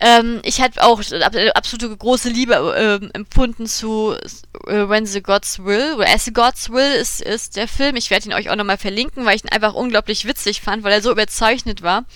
[0.00, 1.00] Ähm, ich habe auch
[1.54, 4.16] absolute große Liebe äh, empfunden zu
[4.66, 7.94] äh, When the Gods Will oder As the Gods Will ist, ist der Film.
[7.94, 10.92] Ich werde ihn euch auch nochmal verlinken, weil ich ihn einfach unglaublich witzig fand, weil
[10.92, 12.06] er so überzeichnet war.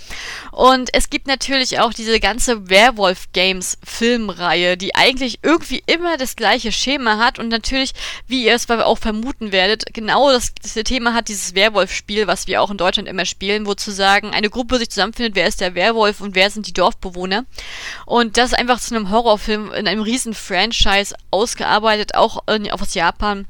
[0.50, 5.51] Und es gibt natürlich auch diese ganze Werewolf Games Filmreihe, die eigentlich irgendwie
[5.86, 7.92] immer das gleiche Schema hat und natürlich,
[8.26, 12.62] wie ihr es auch vermuten werdet, genau das, das Thema hat dieses Werwolf-Spiel, was wir
[12.62, 15.74] auch in Deutschland immer spielen, wo zu sagen, eine Gruppe sich zusammenfindet, wer ist der
[15.74, 17.44] Werwolf und wer sind die Dorfbewohner.
[18.06, 23.46] Und das einfach zu einem Horrorfilm in einem riesen Franchise ausgearbeitet, auch aus Japan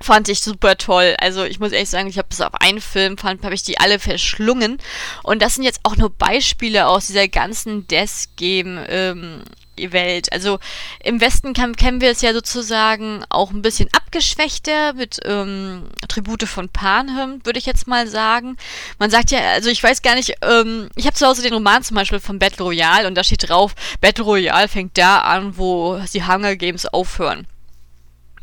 [0.00, 1.16] fand ich super toll.
[1.18, 3.78] Also ich muss ehrlich sagen, ich habe bis auf einen Film fand, habe ich die
[3.78, 4.78] alle verschlungen.
[5.22, 9.42] Und das sind jetzt auch nur Beispiele aus dieser ganzen Death Game ähm,
[9.76, 10.32] Welt.
[10.32, 10.58] Also
[11.02, 16.68] im Westen kennen wir es ja sozusagen auch ein bisschen abgeschwächter mit ähm, Tribute von
[16.68, 18.56] Panem, würde ich jetzt mal sagen.
[18.98, 21.82] Man sagt ja, also ich weiß gar nicht, ähm, ich habe zu Hause den Roman
[21.82, 26.00] zum Beispiel von Battle Royale und da steht drauf, Battle Royale fängt da an, wo
[26.12, 27.46] die Hunger Games aufhören.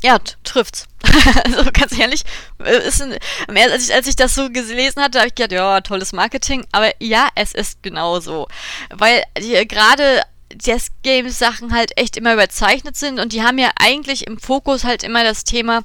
[0.04, 0.88] Ja, trifft's.
[1.46, 2.24] also ganz ehrlich,
[2.64, 3.18] äh, ist ein,
[3.56, 6.66] als, ich, als ich das so gelesen hatte, habe ich gedacht, ja, tolles Marketing.
[6.72, 8.48] Aber ja, es ist genauso.
[8.90, 9.24] Weil
[9.68, 10.24] gerade
[10.56, 14.84] Death Games Sachen halt echt immer überzeichnet sind und die haben ja eigentlich im Fokus
[14.84, 15.82] halt immer das Thema,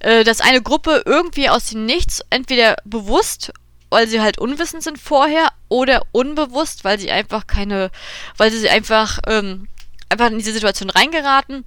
[0.00, 3.52] äh, dass eine Gruppe irgendwie aus dem Nichts entweder bewusst
[3.88, 7.90] weil sie halt unwissend sind vorher oder unbewusst, weil sie einfach keine,
[8.36, 9.68] weil sie einfach ähm,
[10.08, 11.64] einfach in diese Situation reingeraten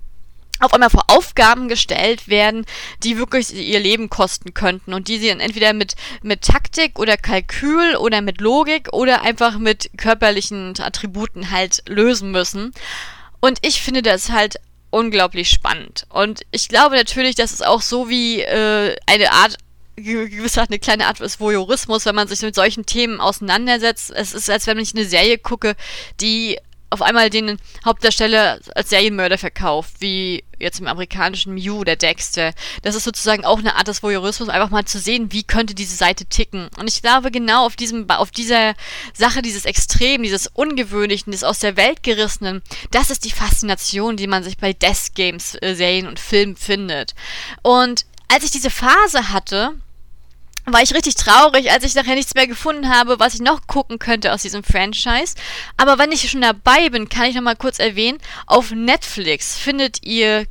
[0.59, 2.65] auf einmal vor Aufgaben gestellt werden,
[3.03, 7.17] die wirklich ihr Leben kosten könnten und die sie dann entweder mit, mit Taktik oder
[7.17, 12.73] Kalkül oder mit Logik oder einfach mit körperlichen Attributen halt lösen müssen.
[13.39, 14.57] Und ich finde das halt
[14.89, 16.05] unglaublich spannend.
[16.09, 19.57] Und ich glaube natürlich, dass es auch so wie äh, eine Art
[19.95, 24.11] gewisser eine kleine Art des Voyeurismus, wenn man sich mit solchen Themen auseinandersetzt.
[24.11, 25.75] Es ist, als wenn ich eine Serie gucke,
[26.21, 26.57] die
[26.89, 32.53] auf einmal den Hauptdarsteller als Serienmörder verkauft, wie jetzt im amerikanischen Mew oder Dexter.
[32.81, 35.95] Das ist sozusagen auch eine Art des Voyeurismus, einfach mal zu sehen, wie könnte diese
[35.95, 36.69] Seite ticken.
[36.77, 38.73] Und ich glaube, genau auf diesem, auf dieser
[39.13, 44.27] Sache, dieses Extrem, dieses Ungewöhnlichen, des aus der Welt gerissenen, das ist die Faszination, die
[44.27, 47.13] man sich bei Death Games äh, Serien und Filmen findet.
[47.61, 49.75] Und als ich diese Phase hatte,
[50.73, 53.99] war ich richtig traurig, als ich nachher nichts mehr gefunden habe, was ich noch gucken
[53.99, 55.35] könnte aus diesem Franchise.
[55.77, 60.05] Aber wenn ich schon dabei bin, kann ich noch mal kurz erwähnen, auf Netflix findet
[60.05, 60.45] ihr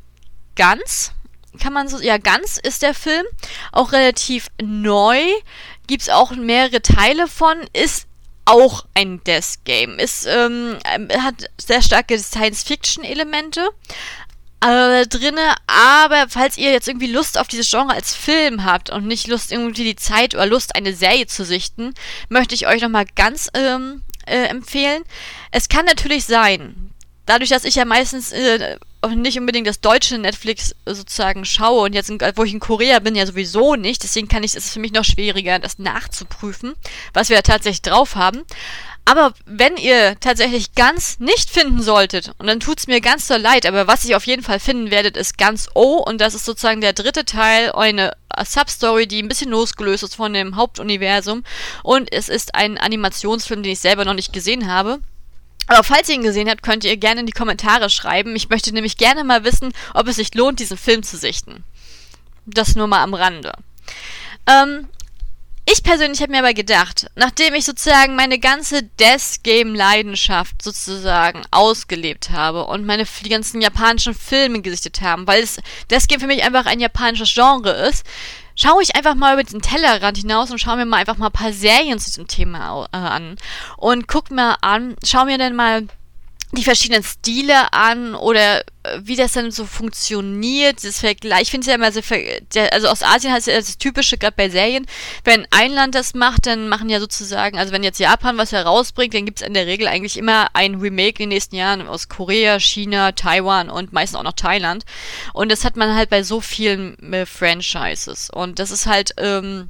[0.55, 1.13] Ganz,
[1.59, 3.25] kann man so, ja, Ganz ist der Film,
[3.71, 5.21] auch relativ neu,
[5.87, 8.07] gibt es auch mehrere Teile von, ist
[8.45, 10.77] auch ein Death Game, ist, ähm,
[11.17, 13.69] hat sehr starke Science-Fiction-Elemente,
[14.61, 19.07] äh, drinne, aber falls ihr jetzt irgendwie Lust auf dieses Genre als Film habt und
[19.07, 21.93] nicht Lust irgendwie die Zeit oder Lust eine Serie zu sichten,
[22.27, 25.03] möchte ich euch nochmal ganz ähm, äh, empfehlen.
[25.51, 26.91] Es kann natürlich sein,
[27.25, 28.77] dadurch, dass ich ja meistens äh,
[29.15, 33.15] nicht unbedingt das deutsche Netflix sozusagen schaue und jetzt, in, wo ich in Korea bin,
[33.15, 36.75] ja sowieso nicht, deswegen kann ich, ist es für mich noch schwieriger, das nachzuprüfen,
[37.13, 38.43] was wir da tatsächlich drauf haben.
[39.09, 43.65] Aber wenn ihr tatsächlich ganz nicht finden solltet, und dann tut's mir ganz so leid,
[43.65, 46.79] aber was ihr auf jeden Fall finden werdet, ist ganz O, und das ist sozusagen
[46.79, 51.43] der dritte Teil, eine Substory, die ein bisschen losgelöst ist von dem Hauptuniversum,
[51.81, 54.99] und es ist ein Animationsfilm, den ich selber noch nicht gesehen habe.
[55.65, 58.35] Aber falls ihr ihn gesehen habt, könnt ihr gerne in die Kommentare schreiben.
[58.35, 61.63] Ich möchte nämlich gerne mal wissen, ob es sich lohnt, diesen Film zu sichten.
[62.45, 63.53] Das nur mal am Rande.
[64.45, 64.87] Ähm,
[65.71, 71.43] ich persönlich habe mir aber gedacht, nachdem ich sozusagen meine ganze Death Game Leidenschaft sozusagen
[71.51, 75.57] ausgelebt habe und meine ganzen japanischen Filme gesichtet haben, weil es
[75.91, 78.05] Death Game für mich einfach ein japanisches Genre ist,
[78.55, 81.31] schaue ich einfach mal über den Tellerrand hinaus und schaue mir mal einfach mal ein
[81.31, 83.37] paar Serien zu diesem Thema äh, an
[83.77, 85.87] und guck mir an, schau mir dann mal
[86.51, 91.43] die verschiedenen Stile an oder äh, wie das dann so funktioniert, das Vergleich.
[91.43, 94.49] Ich finde es ja immer sehr, also aus Asien heißt ja das Typische, gerade bei
[94.49, 94.87] Serien,
[95.23, 99.13] wenn ein Land das macht, dann machen ja sozusagen, also wenn jetzt Japan was herausbringt,
[99.13, 102.09] dann gibt es in der Regel eigentlich immer ein Remake in den nächsten Jahren aus
[102.09, 104.85] Korea, China, Taiwan und meistens auch noch Thailand.
[105.33, 108.31] Und das hat man halt bei so vielen äh, Franchises.
[108.31, 109.69] Und das ist halt, ähm,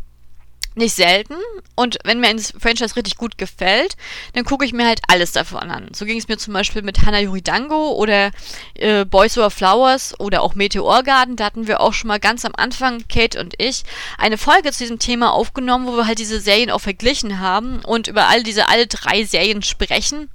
[0.79, 1.35] nicht selten.
[1.75, 3.95] Und wenn mir ein Franchise richtig gut gefällt,
[4.33, 5.89] dann gucke ich mir halt alles davon an.
[5.93, 8.31] So ging es mir zum Beispiel mit Hana Yuridango oder
[8.73, 11.35] äh, Boys Over Flowers oder auch Meteor Garden.
[11.35, 13.83] Da hatten wir auch schon mal ganz am Anfang, Kate und ich,
[14.17, 18.07] eine Folge zu diesem Thema aufgenommen, wo wir halt diese Serien auch verglichen haben und
[18.07, 20.29] über all diese alle drei Serien sprechen.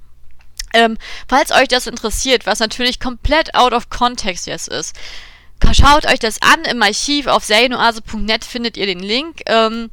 [0.73, 4.95] Ähm, falls euch das interessiert, was natürlich komplett out of context jetzt ist,
[5.73, 9.41] Schaut euch das an im Archiv auf serienoase.net findet ihr den Link.
[9.47, 9.89] Ähm,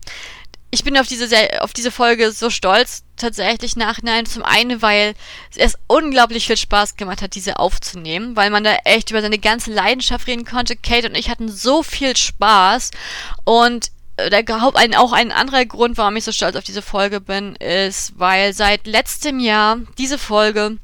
[0.74, 1.28] ich bin auf diese,
[1.60, 4.24] auf diese Folge so stolz, tatsächlich nachhinein.
[4.24, 5.12] Zum einen, weil
[5.54, 9.70] es unglaublich viel Spaß gemacht hat, diese aufzunehmen, weil man da echt über seine ganze
[9.70, 10.74] Leidenschaft reden konnte.
[10.74, 12.90] Kate und ich hatten so viel Spaß
[13.44, 17.20] und äh, der ein, auch ein anderer Grund, warum ich so stolz auf diese Folge
[17.20, 20.78] bin, ist, weil seit letztem Jahr diese Folge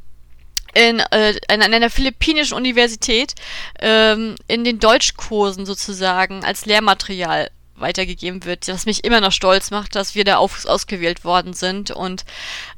[0.74, 3.35] in, äh, in einer philippinischen Universität
[3.81, 7.48] ähm, in den Deutschkursen sozusagen als Lehrmaterial
[7.81, 11.91] weitergegeben wird, was mich immer noch stolz macht, dass wir da auf, ausgewählt worden sind.
[11.91, 12.25] Und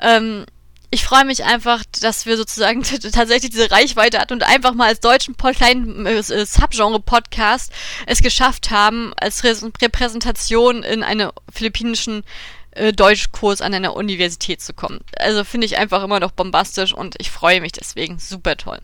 [0.00, 0.44] ähm,
[0.90, 2.82] ich freue mich einfach, dass wir sozusagen
[3.12, 7.72] tatsächlich diese Reichweite hatten und einfach mal als deutschen kleinen äh, Subgenre-Podcast
[8.06, 12.24] es geschafft haben, als Repräsentation in einer philippinischen
[12.72, 15.00] äh, Deutschkurs an einer Universität zu kommen.
[15.16, 18.80] Also finde ich einfach immer noch bombastisch und ich freue mich deswegen super toll.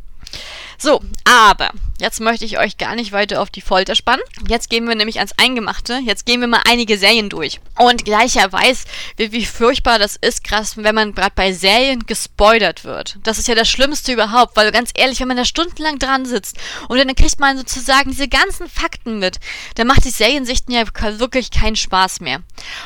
[0.78, 4.22] So, aber jetzt möchte ich euch gar nicht weiter auf die Folter spannen.
[4.46, 6.00] Jetzt gehen wir nämlich ans Eingemachte.
[6.04, 7.60] Jetzt gehen wir mal einige Serien durch.
[7.78, 8.84] Und gleicher weiß,
[9.16, 13.16] wie, wie furchtbar das ist, krass, wenn man gerade bei Serien gespoilert wird.
[13.22, 16.58] Das ist ja das Schlimmste überhaupt, weil ganz ehrlich, wenn man da stundenlang dran sitzt
[16.88, 19.38] und dann kriegt man sozusagen diese ganzen Fakten mit,
[19.76, 20.84] dann macht die Seriensichten ja
[21.18, 22.42] wirklich keinen Spaß mehr.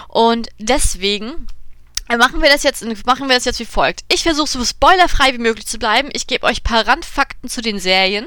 [0.08, 1.48] Und deswegen
[2.18, 4.00] machen wir das jetzt, machen wir das jetzt wie folgt.
[4.12, 6.10] Ich versuche so spoilerfrei wie möglich zu bleiben.
[6.12, 8.26] Ich gebe euch ein paar Randfakten zu den Serien,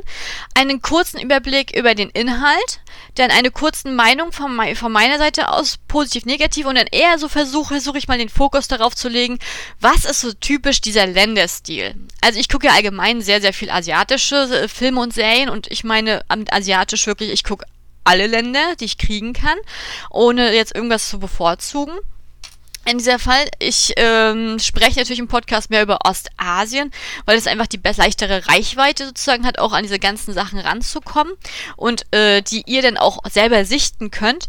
[0.56, 2.80] einen kurzen Überblick über den Inhalt,
[3.16, 7.28] dann eine kurze Meinung von, von meiner Seite aus, positiv, negativ und dann eher so
[7.28, 9.40] versuche, versuche ich mal den Fokus darauf zu legen,
[9.80, 11.96] was ist so typisch dieser Länderstil.
[12.22, 15.84] Also ich gucke ja allgemein sehr, sehr viel asiatische äh, Filme und Serien und ich
[15.84, 17.66] meine asiatisch wirklich, ich gucke
[18.06, 19.58] alle Länder, die ich kriegen kann,
[20.10, 21.94] ohne jetzt irgendwas zu bevorzugen
[22.86, 23.46] in dieser Fall.
[23.60, 26.92] Ich ähm, spreche natürlich im Podcast mehr über Ostasien,
[27.26, 31.34] weil es einfach die leichtere Reichweite sozusagen hat, auch an diese ganzen Sachen ranzukommen
[31.76, 34.48] und äh, die ihr dann auch selber sichten könnt.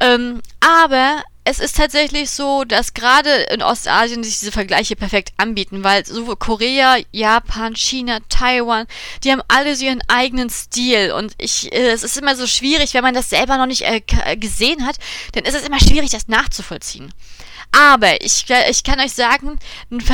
[0.00, 5.84] Ähm, aber es ist tatsächlich so, dass gerade in Ostasien sich diese Vergleiche perfekt anbieten,
[5.84, 8.86] weil sowohl Korea, Japan, China, Taiwan,
[9.22, 12.94] die haben alle so ihren eigenen Stil und ich, äh, es ist immer so schwierig,
[12.94, 14.00] wenn man das selber noch nicht äh,
[14.36, 14.96] gesehen hat,
[15.32, 17.12] dann ist es immer schwierig, das nachzuvollziehen.
[17.76, 19.58] Aber ich, ich kann euch sagen,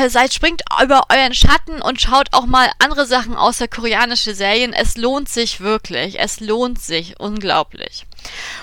[0.09, 4.72] seid springt über euren Schatten und schaut auch mal andere Sachen außer koreanische Serien.
[4.72, 6.18] Es lohnt sich wirklich.
[6.18, 8.05] Es lohnt sich unglaublich.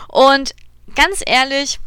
[0.09, 0.53] Und
[0.95, 1.79] ganz ehrlich,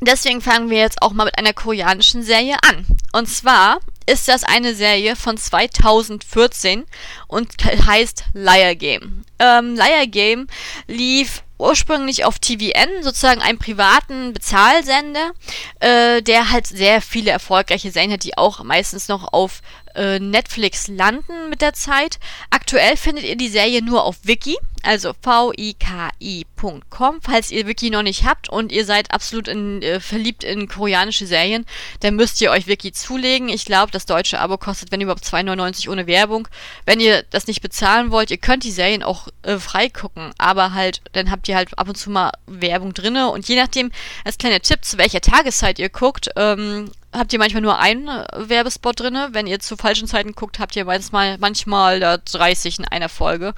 [0.00, 2.86] deswegen fangen wir jetzt auch mal mit einer koreanischen Serie an.
[3.12, 6.84] Und zwar ist das eine Serie von 2014
[7.28, 7.52] und
[7.86, 9.22] heißt Liar Game.
[9.38, 10.48] Ähm, Liar Game
[10.88, 15.32] lief ursprünglich auf TVN, sozusagen einen privaten Bezahlsender,
[15.80, 19.62] äh, der halt sehr viele erfolgreiche Serien hat, die auch meistens noch auf
[19.94, 22.18] äh, Netflix landen mit der Zeit.
[22.50, 27.20] Aktuell findet ihr die Serie nur auf Wiki, also viki.com.
[27.22, 31.26] Falls ihr Wiki noch nicht habt und ihr seid absolut in, äh, verliebt in koreanische
[31.26, 31.66] Serien,
[32.00, 33.48] dann müsst ihr euch Wiki zulegen.
[33.48, 36.48] Ich glaube, das deutsche Abo kostet, wenn überhaupt, 2,99 ohne Werbung.
[36.84, 39.90] Wenn ihr das nicht bezahlen wollt, ihr könnt die Serien auch äh, frei
[40.38, 43.90] aber halt, dann habt ihr halt ab und zu mal Werbung drinne und je nachdem,
[44.24, 48.26] als kleiner Tipp, zu welcher Tageszeit ihr guckt, ähm, habt ihr manchmal nur einen äh,
[48.36, 49.18] Werbespot drin.
[49.30, 53.54] Wenn ihr zu falschen Zeiten guckt, habt ihr manchmal, manchmal 30 in einer Folge.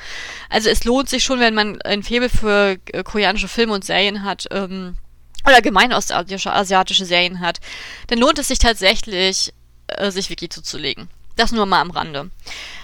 [0.51, 4.25] Also es lohnt sich schon, wenn man ein Faible für äh, koreanische Filme und Serien
[4.25, 4.97] hat, ähm,
[5.47, 7.61] oder gemein ostasiatische Serien hat,
[8.09, 9.53] dann lohnt es sich tatsächlich,
[9.89, 11.09] äh, sich Wiki zuzulegen.
[11.37, 12.31] Das nur mal am Rande.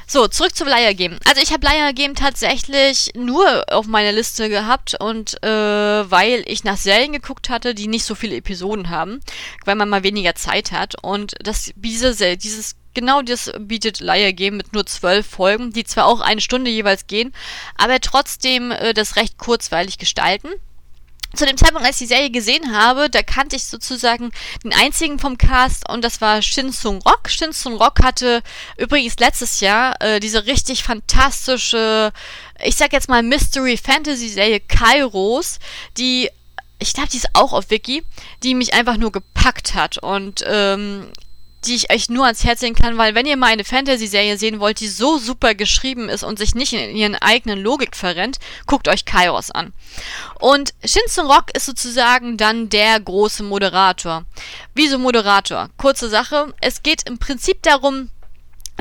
[0.07, 1.19] So, zurück zu Liar Game.
[1.25, 5.49] Also ich habe Liar Game tatsächlich nur auf meiner Liste gehabt und äh,
[6.11, 9.21] weil ich nach Serien geguckt hatte, die nicht so viele Episoden haben,
[9.64, 14.57] weil man mal weniger Zeit hat und das diese dieses Genau das bietet Liar Game
[14.57, 17.33] mit nur zwölf Folgen, die zwar auch eine Stunde jeweils gehen,
[17.76, 20.48] aber trotzdem äh, das recht kurzweilig gestalten
[21.35, 24.33] zu dem Zeitpunkt, als ich die Serie gesehen habe, da kannte ich sozusagen
[24.64, 27.29] den einzigen vom Cast und das war Shin Sung Rock.
[27.31, 28.42] Shin Sung Rock hatte
[28.76, 32.12] übrigens letztes Jahr äh, diese richtig fantastische,
[32.64, 35.59] ich sag jetzt mal Mystery Fantasy Serie Kairos,
[35.96, 36.29] die
[36.83, 38.03] ich glaube, die ist auch auf Wiki,
[38.42, 41.12] die mich einfach nur gepackt hat und ähm,
[41.64, 44.61] die ich euch nur ans Herz legen kann, weil wenn ihr mal eine Fantasy-Serie sehen
[44.61, 48.88] wollt, die so super geschrieben ist und sich nicht in ihren eigenen Logik verrennt, guckt
[48.88, 49.73] euch Kairos an.
[50.38, 54.25] Und Shinsun Rock ist sozusagen dann der große Moderator.
[54.75, 55.68] Wieso Moderator?
[55.77, 56.55] Kurze Sache.
[56.61, 58.11] Es geht im Prinzip darum,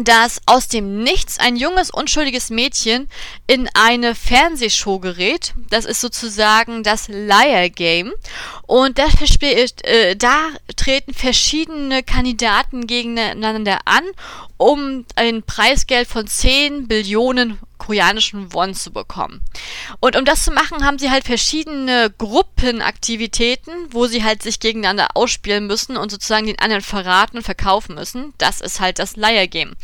[0.04, 3.10] dass aus dem Nichts ein junges, unschuldiges Mädchen
[3.48, 5.54] in eine Fernsehshow gerät.
[5.70, 8.14] Das ist sozusagen das Liar Game.
[8.68, 9.14] Und das
[9.86, 14.04] äh, da treten verschiedene Kandidaten gegeneinander an,
[14.60, 19.42] um ein Preisgeld von 10 Billionen koreanischen Won zu bekommen.
[20.02, 25.08] Und um das zu machen, haben sie halt verschiedene Gruppenaktivitäten, wo sie halt sich gegeneinander
[25.16, 28.34] ausspielen müssen und sozusagen den anderen verraten und verkaufen müssen.
[28.38, 29.76] Das ist halt das Liar Game.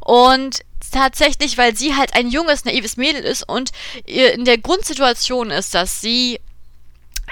[0.00, 0.60] Und
[0.92, 3.72] tatsächlich, weil sie halt ein junges, naives Mädel ist und
[4.06, 6.38] in der Grundsituation ist, dass sie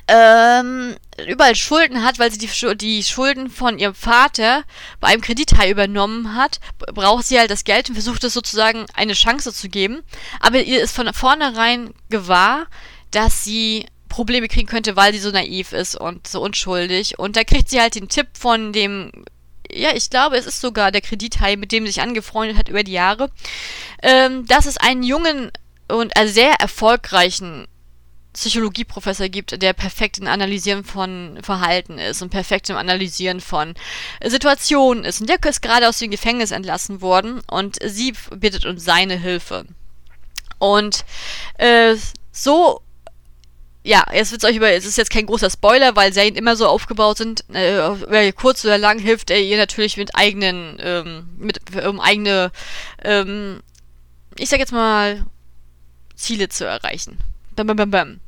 [0.09, 4.64] ähm, überall Schulden hat, weil sie die, die Schulden von ihrem Vater
[5.01, 6.61] bei einem Kredithai übernommen hat,
[6.94, 10.03] braucht sie halt das Geld und versucht es sozusagen eine Chance zu geben.
[10.40, 12.66] Aber ihr ist von vornherein gewahr,
[13.11, 17.18] dass sie Probleme kriegen könnte, weil sie so naiv ist und so unschuldig.
[17.18, 19.12] Und da kriegt sie halt den Tipp von dem
[19.71, 22.83] ja, ich glaube, es ist sogar der Kredithai, mit dem sie sich angefreundet hat über
[22.83, 23.31] die Jahre,
[24.03, 25.51] ähm, dass es einen jungen
[25.88, 27.68] und sehr erfolgreichen
[28.38, 33.74] Psychologieprofessor gibt, der perfekt im Analysieren von Verhalten ist und perfekt im Analysieren von
[34.24, 35.20] Situationen ist.
[35.20, 39.66] Und der ist gerade aus dem Gefängnis entlassen worden und sie bittet um seine Hilfe.
[40.59, 41.05] Und
[41.59, 41.96] äh,
[42.33, 42.83] so
[43.88, 46.66] ja, jetzt wird's euch über, es ist jetzt kein großer Spoiler, weil Serien immer so
[46.66, 51.98] aufgebaut sind, äh, kurz oder lang hilft er ihr natürlich mit eigenen, ähm, mit, um
[51.98, 52.53] eigene,
[53.03, 53.62] ähm,
[54.37, 55.24] ich sag jetzt mal,
[56.16, 57.18] Ziele zu erreichen.
[57.57, 58.20] Bam, bam, bam, bam.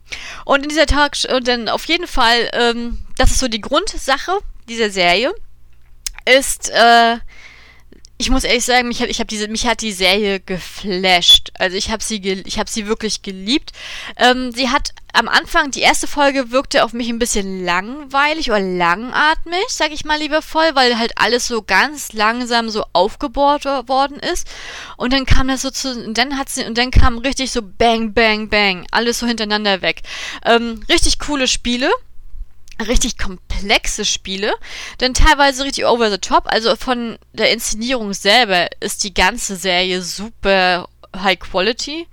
[0.44, 4.90] Und in dieser Tag, dann auf jeden Fall, ähm, das ist so die Grundsache dieser
[4.90, 5.33] Serie,
[6.27, 7.16] ist, äh,
[8.18, 11.53] ich muss ehrlich sagen, mich hat, ich habe diese, mich hat die Serie geflasht.
[11.55, 13.73] Also ich habe sie, ich habe sie wirklich geliebt.
[14.18, 18.61] Ähm, sie hat am Anfang, die erste Folge wirkte auf mich ein bisschen langweilig oder
[18.61, 24.49] langatmig, sag ich mal liebevoll, weil halt alles so ganz langsam so aufgebohrt worden ist.
[24.96, 27.61] Und dann kam das so zu, und dann hat sie, und dann kam richtig so
[27.62, 30.03] bang, bang, bang, alles so hintereinander weg.
[30.44, 31.90] Ähm, richtig coole Spiele
[32.87, 34.55] richtig komplexe Spiele,
[35.01, 36.44] denn teilweise richtig over the top.
[36.46, 42.07] Also von der Inszenierung selber ist die ganze Serie super High Quality.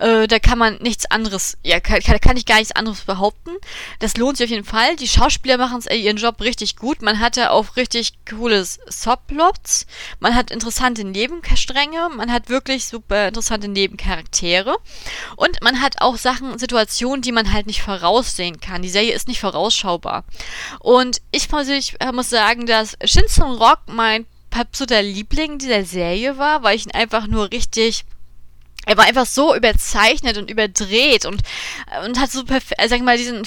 [0.00, 3.50] Äh, da kann man nichts anderes, ja, kann, kann ich gar nichts anderes behaupten.
[3.98, 4.96] Das lohnt sich auf jeden Fall.
[4.96, 7.02] Die Schauspieler machen ihren Job richtig gut.
[7.02, 9.86] Man hatte auch richtig cooles Subplots.
[10.18, 12.08] Man hat interessante Nebenstränge.
[12.16, 14.76] Man hat wirklich super interessante Nebencharaktere.
[15.36, 18.82] Und man hat auch Sachen, Situationen, die man halt nicht voraussehen kann.
[18.82, 20.24] Die Serie ist nicht vorausschaubar.
[20.78, 26.76] Und ich persönlich muss sagen, dass Shinsun Rock mein absoluter Liebling dieser Serie war, weil
[26.76, 28.04] ich ihn einfach nur richtig
[28.86, 31.42] er war einfach so überzeichnet und überdreht und,
[32.04, 33.42] und hat so perf äh, sag mal, diesen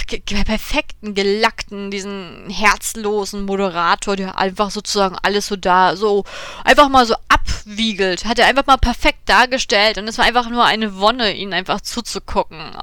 [0.45, 6.23] perfekten, gelackten, diesen herzlosen Moderator, der einfach sozusagen alles so da, so
[6.63, 8.25] einfach mal so abwiegelt.
[8.25, 11.81] Hat er einfach mal perfekt dargestellt und es war einfach nur eine Wonne, ihn einfach
[11.81, 12.77] zuzugucken.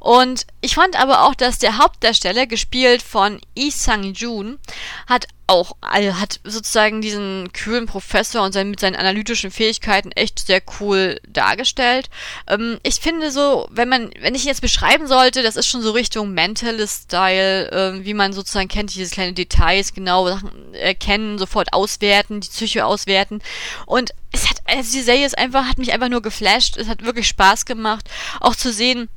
[0.00, 4.58] Und ich fand aber auch, dass der Hauptdarsteller, gespielt von Lee Sang-joon,
[5.06, 10.46] hat auch, also hat sozusagen diesen kühlen Professor und sein, mit seinen analytischen Fähigkeiten echt
[10.46, 12.08] sehr cool dargestellt.
[12.48, 15.82] Ähm, ich finde so, wenn man, wenn ich ihn jetzt beschreiben sollte, das ist schon
[15.82, 21.72] so Richtung Mentalist-Style, äh, wie man sozusagen kennt, diese kleinen Details, genau Sachen erkennen, sofort
[21.72, 23.40] auswerten, die Psyche auswerten.
[23.86, 26.76] Und es hat, also die Serie ist einfach, hat mich einfach nur geflasht.
[26.76, 28.08] Es hat wirklich Spaß gemacht,
[28.40, 29.08] auch zu sehen,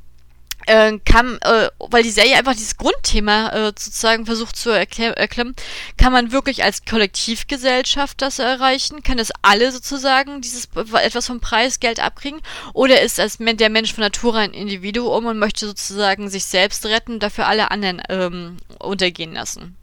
[0.66, 5.54] äh, kann, äh, weil die Serie einfach dieses Grundthema äh, sozusagen versucht zu erklären,
[5.96, 9.02] kann man wirklich als Kollektivgesellschaft das erreichen?
[9.02, 12.40] Kann das alle sozusagen dieses etwas vom Preisgeld abkriegen?
[12.74, 17.18] Oder ist als der Mensch von Natur ein Individuum und möchte sozusagen sich selbst retten,
[17.18, 19.76] dafür alle anderen ähm, untergehen lassen?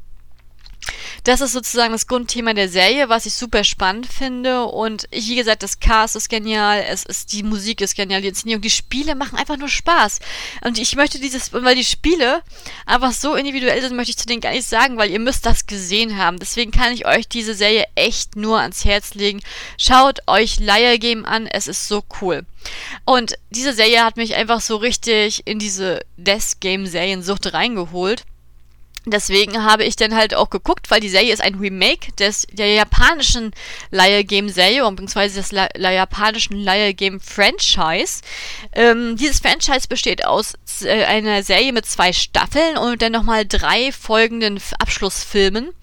[1.23, 4.65] Das ist sozusagen das Grundthema der Serie, was ich super spannend finde.
[4.65, 8.61] Und wie gesagt, das Cast ist genial, es ist, die Musik ist genial, die Inszenierung,
[8.61, 10.19] die Spiele machen einfach nur Spaß.
[10.65, 12.41] Und ich möchte dieses, weil die Spiele
[12.85, 15.65] einfach so individuell sind, möchte ich zu denen gar nicht sagen, weil ihr müsst das
[15.65, 16.39] gesehen haben.
[16.39, 19.41] Deswegen kann ich euch diese Serie echt nur ans Herz legen.
[19.77, 22.45] Schaut euch Liar Game an, es ist so cool.
[23.05, 28.23] Und diese Serie hat mich einfach so richtig in diese Death Game Seriensucht reingeholt.
[29.05, 32.73] Deswegen habe ich dann halt auch geguckt, weil die Serie ist ein Remake des, der
[32.73, 33.51] japanischen
[33.91, 38.21] Liar Game Serie, beziehungsweise des La, La japanischen Liar Game Franchise.
[38.71, 43.91] Ähm, dieses Franchise besteht aus äh, einer Serie mit zwei Staffeln und dann nochmal drei
[43.91, 45.73] folgenden Abschlussfilmen.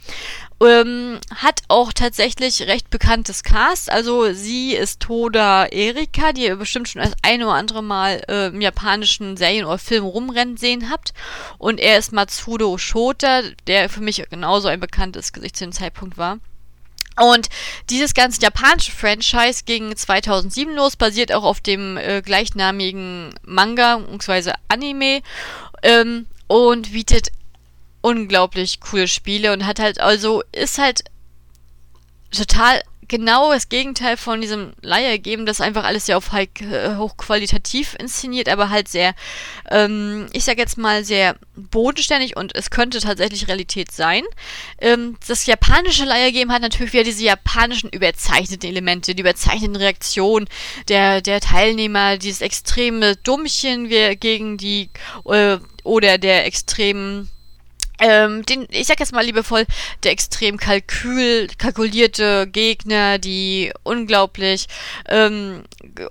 [0.62, 3.90] Ähm, hat auch tatsächlich recht bekanntes Cast.
[3.90, 8.48] Also sie ist Toda Erika, die ihr bestimmt schon das eine oder andere Mal äh,
[8.48, 11.14] im japanischen Serien oder Film rumrennen sehen habt.
[11.56, 16.18] Und er ist Matsudo Shota, der für mich genauso ein bekanntes Gesicht zu dem Zeitpunkt
[16.18, 16.38] war.
[17.20, 17.48] Und
[17.90, 24.52] dieses ganze japanische Franchise ging 2007 los, basiert auch auf dem äh, gleichnamigen Manga bzw.
[24.68, 25.22] Anime
[25.82, 27.28] ähm, und bietet
[28.00, 31.04] unglaublich coole Spiele und hat halt also ist halt
[32.30, 32.80] total
[33.10, 37.96] genau das Gegenteil von diesem Leier geben, das einfach alles sehr auf high, äh, hochqualitativ
[37.98, 39.14] inszeniert, aber halt sehr,
[39.68, 44.22] ähm, ich sag jetzt mal, sehr bodenständig und es könnte tatsächlich Realität sein.
[44.78, 50.46] Ähm, das japanische Leiergame hat natürlich wieder diese japanischen überzeichneten Elemente, die überzeichneten Reaktionen
[50.86, 53.88] der, der Teilnehmer, dieses extreme Dummchen
[54.20, 54.88] gegen die,
[55.24, 57.28] äh, oder der extremen
[58.00, 59.66] ähm, den, ich sag jetzt mal liebevoll,
[60.02, 64.66] der extrem kalkül, kalkulierte Gegner, die unglaublich
[65.08, 65.64] ähm,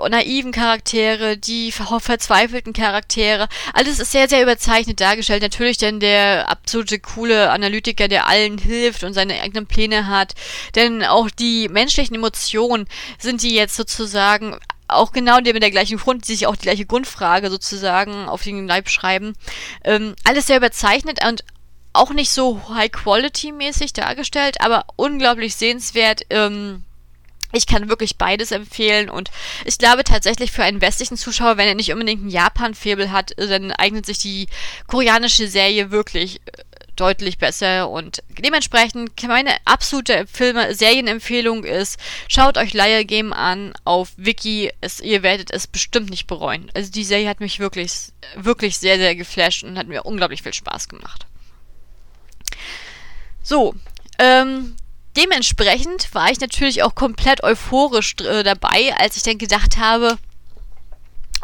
[0.10, 5.42] naiven Charaktere, die verzweifelten Charaktere, alles ist sehr, sehr überzeichnet dargestellt.
[5.42, 10.36] Natürlich denn der absolute coole Analytiker, der allen hilft und seine eigenen Pläne hat.
[10.76, 12.88] Denn auch die menschlichen Emotionen
[13.18, 16.64] sind die jetzt sozusagen auch genau der mit der gleichen Grund, die sich auch die
[16.64, 19.34] gleiche Grundfrage sozusagen auf den Leib schreiben.
[19.84, 21.44] Ähm, alles sehr überzeichnet und
[21.94, 26.22] auch nicht so High-Quality-mäßig dargestellt, aber unglaublich sehenswert.
[26.30, 26.84] Ähm,
[27.52, 29.32] ich kann wirklich beides empfehlen und
[29.66, 33.72] ich glaube tatsächlich für einen westlichen Zuschauer, wenn er nicht unbedingt ein Japan-Febel hat, dann
[33.72, 34.48] eignet sich die
[34.86, 36.64] koreanische Serie wirklich äh,
[36.96, 44.10] deutlich besser und dementsprechend meine absolute Filme Serienempfehlung ist schaut euch Liar Game an auf
[44.18, 44.70] Wiki.
[44.82, 46.70] Es, ihr werdet es bestimmt nicht bereuen.
[46.76, 50.54] Also die Serie hat mich wirklich wirklich sehr sehr geflasht und hat mir unglaublich viel
[50.54, 51.26] Spaß gemacht
[53.42, 53.74] so,
[54.20, 54.76] ähm,
[55.16, 60.18] dementsprechend war ich natürlich auch komplett euphorisch äh, dabei, als ich dann gedacht habe,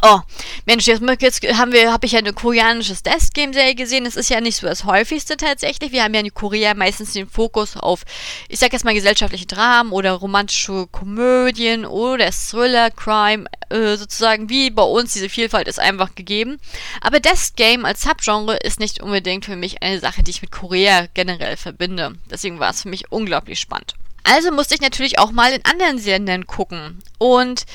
[0.02, 0.20] Oh,
[0.66, 4.04] Mensch, jetzt, jetzt haben wir, habe ich ja eine koreanische Death Game Serie gesehen.
[4.04, 5.92] Das ist ja nicht so das häufigste tatsächlich.
[5.92, 8.04] Wir haben ja in Korea meistens den Fokus auf,
[8.50, 14.70] ich sag jetzt mal gesellschaftliche Dramen oder romantische Komödien oder Thriller, Crime, äh, sozusagen wie
[14.70, 15.14] bei uns.
[15.14, 16.60] Diese Vielfalt ist einfach gegeben.
[17.00, 20.52] Aber Death Game als Subgenre ist nicht unbedingt für mich eine Sache, die ich mit
[20.52, 22.16] Korea generell verbinde.
[22.30, 23.96] Deswegen war es für mich unglaublich spannend.
[24.26, 27.00] Also musste ich natürlich auch mal in anderen Sendern gucken.
[27.20, 27.66] Und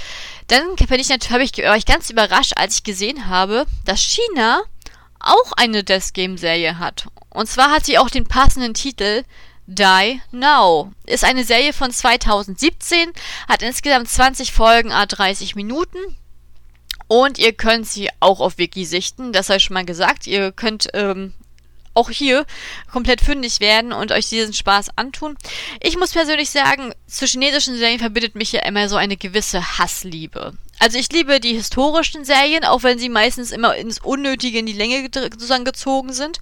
[0.49, 4.63] dann bin ich natürlich, habe ich, ich ganz überrascht, als ich gesehen habe, dass China
[5.21, 7.07] auch eine Death Game Serie hat.
[7.31, 9.23] Und zwar hat sie auch den passenden Titel
[9.67, 10.93] Die Now.
[11.07, 13.13] Ist eine Serie von 2017,
[13.49, 15.99] hat insgesamt 20 Folgen, a 30 Minuten.
[17.07, 20.27] Und ihr könnt sie auch auf Wiki sichten, das habe ich schon mal gesagt.
[20.27, 21.33] Ihr könnt ähm,
[21.95, 22.47] auch hier
[22.91, 25.37] komplett fündig werden und euch diesen Spaß antun.
[25.83, 30.53] Ich muss persönlich sagen, zu chinesischen Serien verbindet mich ja immer so eine gewisse Hassliebe.
[30.79, 34.73] Also ich liebe die historischen Serien, auch wenn sie meistens immer ins Unnötige in die
[34.73, 36.41] Länge gezogen sind.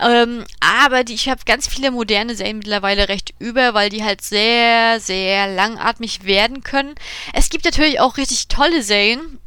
[0.00, 4.22] Ähm, aber die, ich habe ganz viele moderne Serien mittlerweile recht über, weil die halt
[4.22, 6.94] sehr, sehr langatmig werden können.
[7.34, 9.38] Es gibt natürlich auch richtig tolle Serien,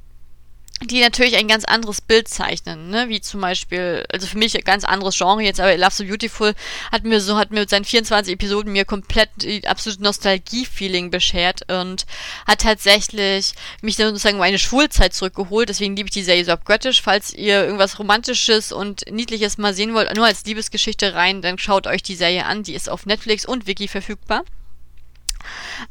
[0.83, 3.07] die natürlich ein ganz anderes Bild zeichnen, ne?
[3.07, 6.53] wie zum Beispiel, also für mich ein ganz anderes Genre jetzt, aber Love So Beautiful
[6.91, 11.71] hat mir so, hat mir mit seinen 24 Episoden mir komplett die absolute Nostalgie-Feeling beschert
[11.71, 12.05] und
[12.47, 17.01] hat tatsächlich mich dann sozusagen meine Schulzeit zurückgeholt, deswegen liebe ich die Serie so abgöttisch,
[17.01, 21.85] falls ihr irgendwas Romantisches und Niedliches mal sehen wollt, nur als Liebesgeschichte rein, dann schaut
[21.85, 24.43] euch die Serie an, die ist auf Netflix und Wiki verfügbar.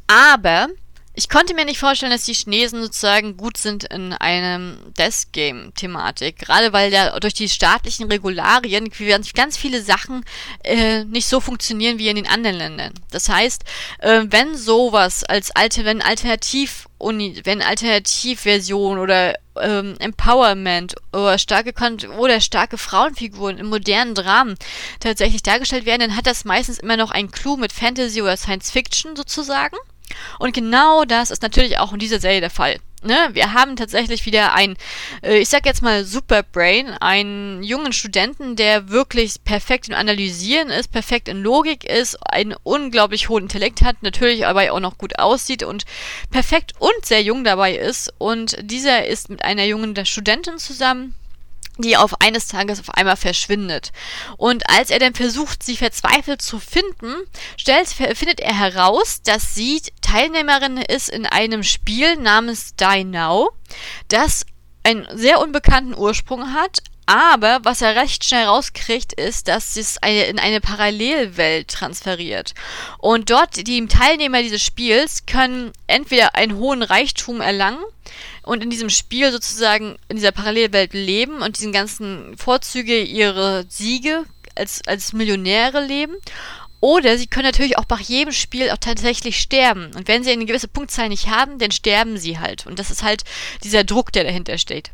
[0.07, 0.67] Aber
[1.21, 5.71] ich konnte mir nicht vorstellen, dass die Chinesen sozusagen gut sind in einem Death Game
[5.75, 6.39] Thematik.
[6.39, 8.89] Gerade weil ja durch die staatlichen Regularien
[9.35, 10.25] ganz viele Sachen
[10.63, 12.93] äh, nicht so funktionieren wie in den anderen Ländern.
[13.11, 13.63] Das heißt,
[13.99, 21.73] äh, wenn sowas als alte, wenn Alternativ wenn Alternativversion oder ähm, Empowerment oder starke
[22.17, 24.55] oder starke Frauenfiguren in modernen Dramen
[24.99, 28.71] tatsächlich dargestellt werden, dann hat das meistens immer noch einen Clou mit Fantasy oder Science
[28.71, 29.77] Fiction sozusagen.
[30.39, 32.79] Und genau das ist natürlich auch in dieser Serie der Fall.
[33.03, 33.29] Ne?
[33.33, 34.77] Wir haben tatsächlich wieder ein,
[35.23, 40.91] äh, ich sag jetzt mal Superbrain, einen jungen Studenten, der wirklich perfekt im Analysieren ist,
[40.91, 45.63] perfekt in Logik ist, einen unglaublich hohen Intellekt hat, natürlich aber auch noch gut aussieht
[45.63, 45.85] und
[46.29, 48.13] perfekt und sehr jung dabei ist.
[48.19, 51.15] Und dieser ist mit einer jungen Studentin zusammen,
[51.77, 53.91] die auf eines Tages auf einmal verschwindet.
[54.37, 57.15] Und als er dann versucht, sie verzweifelt zu finden,
[57.57, 63.51] stellt, findet er heraus, dass sie Teilnehmerin ist in einem Spiel namens Die Now,
[64.07, 64.45] das
[64.83, 70.23] einen sehr unbekannten Ursprung hat, aber was er recht schnell rauskriegt, ist, dass es eine,
[70.23, 72.53] in eine Parallelwelt transferiert.
[72.99, 77.83] Und dort, die Teilnehmer dieses Spiels können entweder einen hohen Reichtum erlangen
[78.43, 84.25] und in diesem Spiel sozusagen in dieser Parallelwelt leben und diesen ganzen Vorzüge ihre Siege
[84.55, 86.15] als, als Millionäre leben.
[86.79, 89.91] Oder sie können natürlich auch bei jedem Spiel auch tatsächlich sterben.
[89.95, 92.65] Und wenn sie eine gewisse Punktzahl nicht haben, dann sterben sie halt.
[92.65, 93.23] Und das ist halt
[93.63, 94.89] dieser Druck, der dahinter steht.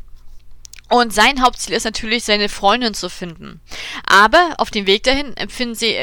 [0.90, 3.60] Und sein Hauptziel ist natürlich, seine Freundin zu finden.
[4.06, 5.94] Aber auf dem Weg dahin empfinden sie,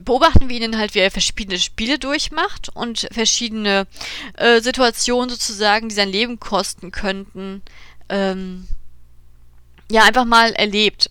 [0.00, 3.86] beobachten wir ihn halt, wie er verschiedene Spiele durchmacht und verschiedene
[4.36, 7.62] äh, Situationen sozusagen, die sein Leben kosten könnten,
[8.08, 8.68] ähm,
[9.90, 11.10] ja, einfach mal erlebt.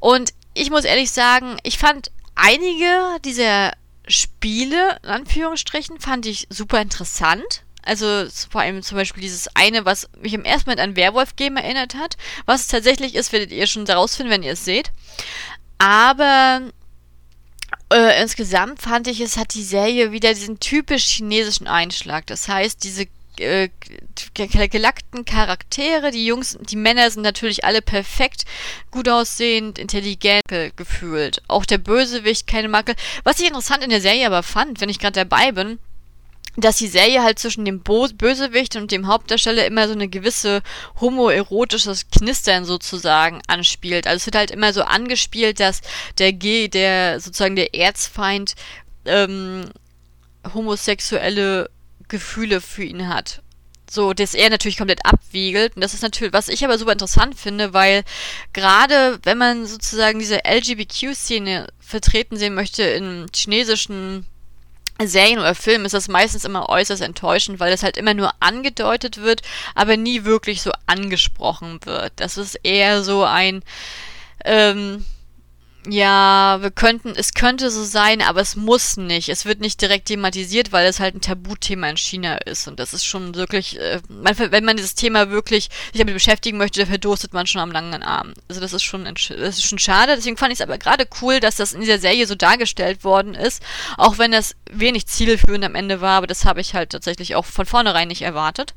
[0.00, 3.72] Und ich muss ehrlich sagen, ich fand einige dieser
[4.08, 7.62] Spiele, in Anführungsstrichen, fand ich super interessant.
[7.82, 11.94] Also vor allem zum Beispiel dieses eine, was mich im ersten Moment an Werwolf-Game erinnert
[11.94, 12.16] hat.
[12.44, 14.90] Was es tatsächlich ist, werdet ihr schon herausfinden, wenn ihr es seht.
[15.78, 16.62] Aber
[17.92, 22.26] äh, insgesamt fand ich, es hat die Serie wieder diesen typisch chinesischen Einschlag.
[22.26, 23.06] Das heißt, diese
[23.38, 23.68] äh,
[24.34, 28.44] gelackten Charaktere, die Jungs, die Männer sind natürlich alle perfekt,
[28.90, 30.42] gut aussehend, intelligent
[30.76, 31.42] gefühlt.
[31.48, 32.94] Auch der Bösewicht, keine Makel.
[33.24, 35.78] Was ich interessant in der Serie aber fand, wenn ich gerade dabei bin,
[36.56, 40.62] dass die Serie halt zwischen dem Bo Bösewicht und dem Hauptdarsteller immer so eine gewisse
[41.00, 44.06] homoerotisches Knistern sozusagen anspielt.
[44.06, 45.82] Also es wird halt immer so angespielt, dass
[46.18, 48.54] der G, der sozusagen der Erzfeind
[49.04, 49.70] ähm,
[50.54, 51.70] homosexuelle
[52.08, 53.42] Gefühle für ihn hat.
[53.88, 55.76] So, dass er natürlich komplett abwiegelt.
[55.76, 58.02] Und das ist natürlich, was ich aber super interessant finde, weil
[58.52, 64.26] gerade wenn man sozusagen diese LGBTQ-Szene vertreten sehen möchte in chinesischen
[65.04, 69.18] Serien oder Filmen ist das meistens immer äußerst enttäuschend, weil das halt immer nur angedeutet
[69.18, 69.42] wird,
[69.74, 72.14] aber nie wirklich so angesprochen wird.
[72.16, 73.62] Das ist eher so ein,
[74.44, 75.04] ähm,
[75.88, 79.28] ja, wir könnten, es könnte so sein, aber es muss nicht.
[79.28, 82.66] Es wird nicht direkt thematisiert, weil es halt ein Tabuthema in China ist.
[82.66, 86.58] Und das ist schon wirklich, äh, man, wenn man dieses Thema wirklich sich damit beschäftigen
[86.58, 88.34] möchte, da verdurstet man schon am langen Arm.
[88.48, 90.16] Also das ist schon, das ist schon schade.
[90.16, 93.34] Deswegen fand ich es aber gerade cool, dass das in dieser Serie so dargestellt worden
[93.34, 93.62] ist.
[93.96, 97.44] Auch wenn das wenig zielführend am Ende war, aber das habe ich halt tatsächlich auch
[97.44, 98.74] von vornherein nicht erwartet.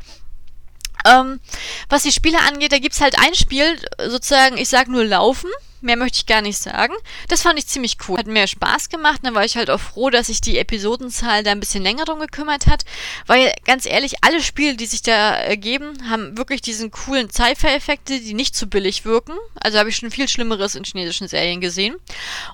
[1.06, 1.40] Ähm,
[1.88, 5.50] was die Spiele angeht, da gibt's halt ein Spiel, sozusagen, ich sag nur Laufen.
[5.82, 6.94] Mehr möchte ich gar nicht sagen.
[7.28, 8.18] Das fand ich ziemlich cool.
[8.18, 9.22] Hat mir Spaß gemacht.
[9.24, 12.20] Dann war ich halt auch froh, dass sich die Episodenzahl da ein bisschen länger drum
[12.20, 12.84] gekümmert hat.
[13.28, 18.34] Weil, ganz ehrlich, alle Spiele, die sich da ergeben, haben wirklich diesen coolen Sci-Fi-Effekte, die
[18.34, 19.34] nicht zu billig wirken.
[19.56, 21.96] Also habe ich schon viel Schlimmeres in chinesischen Serien gesehen.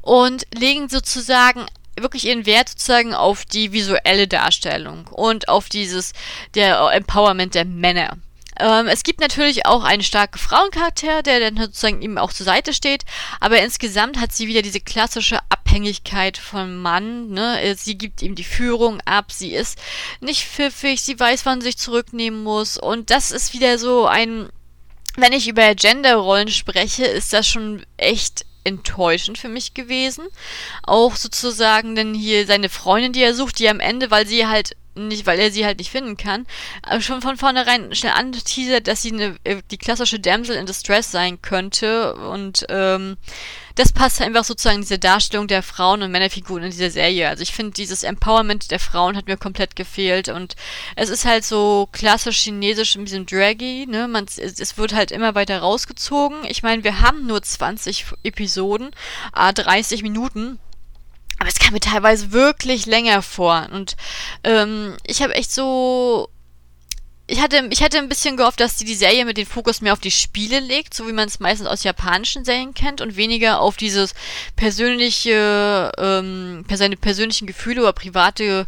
[0.02, 1.66] Und legen sozusagen
[2.00, 6.14] wirklich ihren Wert sozusagen auf die visuelle Darstellung und auf dieses
[6.54, 8.18] der Empowerment der Männer.
[8.60, 12.74] Ähm, es gibt natürlich auch einen starken Frauencharakter, der dann sozusagen ihm auch zur Seite
[12.74, 13.04] steht,
[13.40, 17.62] aber insgesamt hat sie wieder diese klassische Abhängigkeit vom Mann, ne?
[17.62, 19.78] Äh, sie gibt ihm die Führung ab, sie ist
[20.22, 24.50] nicht pfiffig, sie weiß, wann sie sich zurücknehmen muss und das ist wieder so ein,
[25.18, 30.26] wenn ich über Genderrollen spreche, ist das schon echt enttäuschend für mich gewesen.
[30.84, 34.76] Auch sozusagen denn hier seine Freundin, die er sucht, die am Ende, weil sie halt
[34.96, 36.46] nicht, weil er sie halt nicht finden kann,
[36.82, 41.12] aber schon von vornherein schnell anteasert, dass sie eine, äh, die klassische Damsel in Distress
[41.12, 43.18] sein könnte und ähm,
[43.76, 47.28] das passt einfach sozusagen diese Darstellung der Frauen und Männerfiguren in dieser Serie.
[47.28, 50.56] Also ich finde, dieses Empowerment der Frauen hat mir komplett gefehlt und
[50.96, 54.08] es ist halt so klassisch chinesisch ein bisschen draggy, ne?
[54.08, 56.38] Man, es, es wird halt immer weiter rausgezogen.
[56.48, 58.92] Ich meine, wir haben nur 20 Episoden,
[59.34, 60.58] a 30 Minuten.
[61.46, 63.70] Aber es kam mir teilweise wirklich länger vor.
[63.72, 63.96] Und
[64.44, 66.28] ähm, ich habe echt so
[67.28, 69.94] ich hatte, ich hatte ein bisschen gehofft, dass die, die Serie mit dem Fokus mehr
[69.94, 73.62] auf die Spiele legt, so wie man es meistens aus japanischen Serien kennt und weniger
[73.62, 74.16] auf dieses
[74.56, 78.66] persönliche, ähm, seine persönlichen Gefühle oder private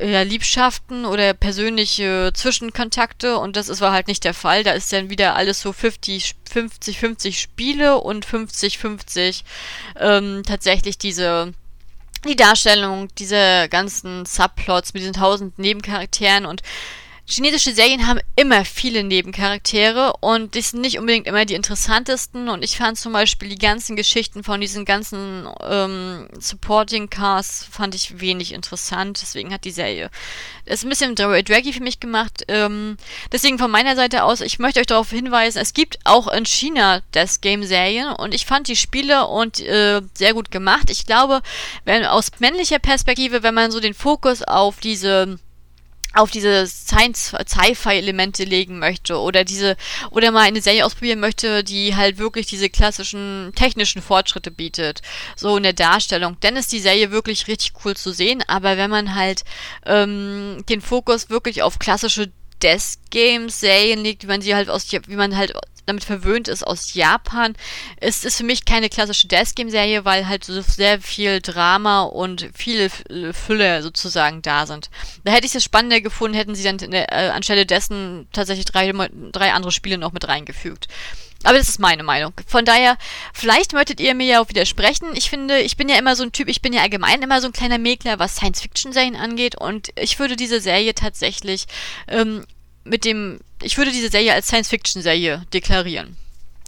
[0.00, 4.64] äh, Liebschaften oder persönliche Zwischenkontakte und das ist, war halt nicht der Fall.
[4.64, 9.44] Da ist dann wieder alles so 50, 50, 50 Spiele und 50, 50
[10.00, 11.52] ähm, tatsächlich diese
[12.26, 16.62] die Darstellung, diese ganzen Subplots mit diesen tausend Nebencharakteren und
[17.30, 22.48] Chinesische Serien haben immer viele Nebencharaktere und die sind nicht unbedingt immer die interessantesten.
[22.48, 27.94] Und ich fand zum Beispiel die ganzen Geschichten von diesen ganzen ähm, Supporting Casts fand
[27.94, 29.20] ich wenig interessant.
[29.20, 30.10] Deswegen hat die Serie
[30.64, 32.44] es ein bisschen draggy für mich gemacht.
[32.48, 32.96] Ähm,
[33.30, 37.02] deswegen von meiner Seite aus, ich möchte euch darauf hinweisen, es gibt auch in China
[37.12, 40.88] das Game-Serien und ich fand die Spiele und äh, sehr gut gemacht.
[40.88, 41.42] Ich glaube,
[41.84, 45.38] wenn aus männlicher Perspektive, wenn man so den Fokus auf diese
[46.14, 49.76] auf diese Sci-Fi-Elemente legen möchte oder diese
[50.10, 55.02] oder mal eine Serie ausprobieren möchte, die halt wirklich diese klassischen technischen Fortschritte bietet,
[55.36, 58.42] so in der Darstellung, dann ist die Serie wirklich richtig cool zu sehen.
[58.46, 59.44] Aber wenn man halt
[59.86, 62.32] ähm, den Fokus wirklich auf klassische
[62.62, 65.54] Desk Games Serien legt, wie man sie halt aus wie man halt
[65.88, 67.54] damit verwöhnt ist aus Japan,
[68.00, 72.02] ist es für mich keine klassische Death Game Serie, weil halt so sehr viel Drama
[72.02, 74.90] und viele Fülle sozusagen da sind.
[75.24, 78.92] Da hätte ich es spannender gefunden, hätten sie dann äh, anstelle dessen tatsächlich drei,
[79.32, 80.88] drei andere Spiele noch mit reingefügt.
[81.44, 82.32] Aber das ist meine Meinung.
[82.46, 82.96] Von daher,
[83.32, 85.14] vielleicht möchtet ihr mir ja auch widersprechen.
[85.14, 87.46] Ich finde, ich bin ja immer so ein Typ, ich bin ja allgemein immer so
[87.46, 89.54] ein kleiner Mäkler, was Science-Fiction-Serien angeht.
[89.54, 91.66] Und ich würde diese Serie tatsächlich
[92.08, 92.44] ähm,
[92.88, 96.16] mit dem, ich würde diese Serie als Science-Fiction-Serie deklarieren.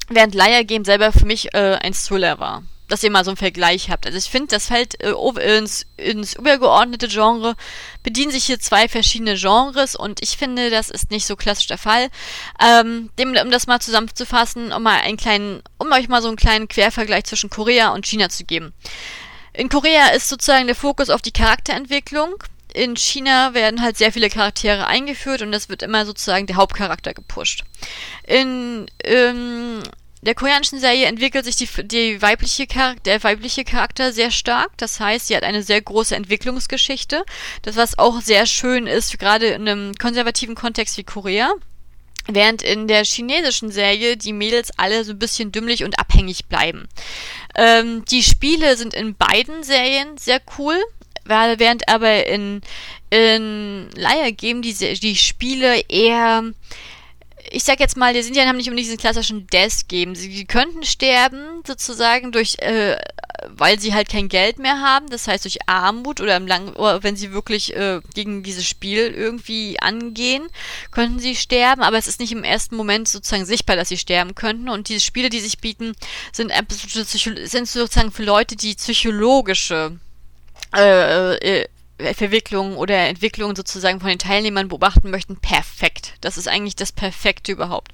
[0.09, 2.63] Während Liar Game selber für mich äh, ein Thriller war.
[2.89, 4.05] Dass ihr mal so einen Vergleich habt.
[4.05, 5.13] Also ich finde, das fällt äh,
[5.57, 7.55] ins, ins übergeordnete Genre,
[8.03, 11.79] bedienen sich hier zwei verschiedene Genres und ich finde, das ist nicht so klassisch der
[11.79, 12.09] Fall.
[12.61, 16.37] Ähm, dem, um das mal zusammenzufassen, um mal einen kleinen, um euch mal so einen
[16.37, 18.73] kleinen Quervergleich zwischen Korea und China zu geben.
[19.53, 22.35] In Korea ist sozusagen der Fokus auf die Charakterentwicklung
[22.75, 27.15] in China werden halt sehr viele Charaktere eingeführt und das wird immer sozusagen der Hauptcharakter
[27.15, 27.65] gepusht.
[28.27, 29.83] In ähm,
[30.23, 32.67] der koreanischen Serie entwickelt sich die, die weibliche
[33.07, 34.77] der weibliche Charakter sehr stark.
[34.77, 37.25] Das heißt, sie hat eine sehr große Entwicklungsgeschichte.
[37.63, 41.53] Das, was auch sehr schön ist, gerade in einem konservativen Kontext wie Korea.
[42.27, 46.87] Während in der chinesischen Serie die Mädels alle so ein bisschen dümmlich und abhängig bleiben.
[47.57, 50.77] Ähm, die Spiele sind in beiden Serien sehr cool
[51.31, 52.61] während aber in,
[53.11, 56.45] in Leier geben diese die Spiele eher
[57.51, 60.15] ich sag jetzt mal, die sind ja nicht um diesen klassischen Death geben.
[60.15, 62.97] Sie könnten sterben, sozusagen, durch, äh,
[63.49, 67.03] weil sie halt kein Geld mehr haben, das heißt durch Armut oder im Lang oder
[67.03, 70.47] wenn sie wirklich äh, gegen dieses Spiel irgendwie angehen,
[70.91, 74.35] könnten sie sterben, aber es ist nicht im ersten Moment sozusagen sichtbar, dass sie sterben
[74.35, 74.69] könnten.
[74.69, 75.95] Und diese Spiele, die sich bieten,
[76.33, 76.53] sind,
[77.45, 79.99] sind sozusagen für Leute, die psychologische
[80.77, 81.69] äh, äh,
[82.15, 86.15] Verwicklungen oder Entwicklungen sozusagen von den Teilnehmern beobachten möchten, perfekt.
[86.21, 87.93] Das ist eigentlich das Perfekte überhaupt.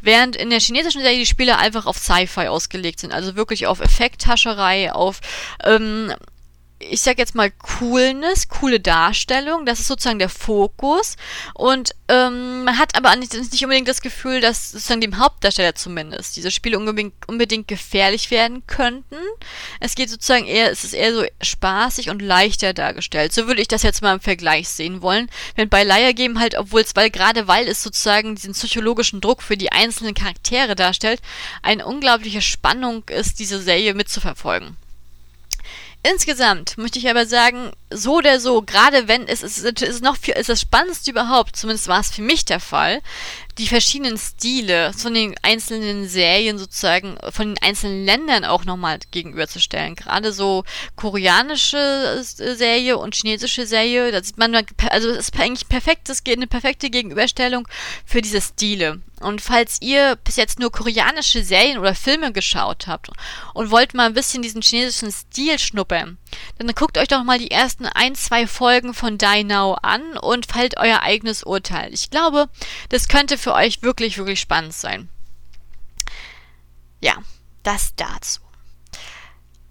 [0.00, 3.80] Während in der chinesischen Serie die Spiele einfach auf Sci-Fi ausgelegt sind, also wirklich auf
[3.80, 5.20] Effekthascherei, auf
[5.62, 6.12] ähm,
[6.90, 11.16] ich sag jetzt mal Coolness, coole Darstellung, das ist sozusagen der Fokus.
[11.54, 16.36] Und ähm, man hat aber nicht, nicht unbedingt das Gefühl, dass sozusagen dem Hauptdarsteller zumindest
[16.36, 19.16] diese Spiele unbedingt, unbedingt gefährlich werden könnten.
[19.80, 23.32] Es geht sozusagen eher, es ist eher so spaßig und leichter dargestellt.
[23.32, 25.30] So würde ich das jetzt mal im Vergleich sehen wollen.
[25.56, 29.42] Wenn bei Liar Game halt, obwohl es, weil gerade weil es sozusagen diesen psychologischen Druck
[29.42, 31.20] für die einzelnen Charaktere darstellt,
[31.62, 34.76] eine unglaubliche Spannung ist, diese Serie mitzuverfolgen.
[36.06, 40.34] Insgesamt möchte ich aber sagen, so oder so, gerade wenn es, es ist noch viel,
[40.34, 43.00] ist das Spannendste überhaupt, zumindest war es für mich der Fall,
[43.58, 49.94] die verschiedenen Stile von den einzelnen Serien sozusagen, von den einzelnen Ländern auch nochmal gegenüberzustellen.
[49.94, 50.64] Gerade so
[50.96, 54.54] koreanische Serie und chinesische Serie, da sieht man,
[54.90, 57.68] also es ist eigentlich perfekt, es geht eine perfekte Gegenüberstellung
[58.04, 59.00] für diese Stile.
[59.20, 63.08] Und falls ihr bis jetzt nur koreanische Serien oder Filme geschaut habt
[63.54, 66.18] und wollt mal ein bisschen diesen chinesischen Stil schnuppern,
[66.58, 70.16] dann guckt euch doch mal die ersten besten ein, zwei Folgen von Die Now an
[70.16, 71.92] und fällt euer eigenes Urteil.
[71.92, 72.48] Ich glaube,
[72.88, 75.08] das könnte für euch wirklich, wirklich spannend sein.
[77.00, 77.16] Ja,
[77.62, 78.40] das dazu.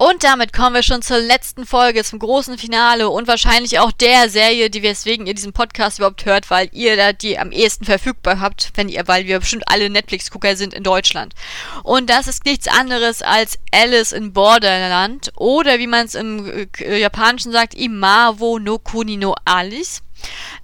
[0.03, 4.27] Und damit kommen wir schon zur letzten Folge, zum großen Finale und wahrscheinlich auch der
[4.27, 8.41] Serie, die weswegen ihr diesen Podcast überhaupt hört, weil ihr da die am ehesten verfügbar
[8.41, 11.35] habt, wenn ihr, weil wir bestimmt alle Netflix-Gucker sind in Deutschland.
[11.83, 16.99] Und das ist nichts anderes als Alice in Borderland oder wie man es im äh,
[16.99, 20.01] Japanischen sagt, Imawo no Kuni no Alice.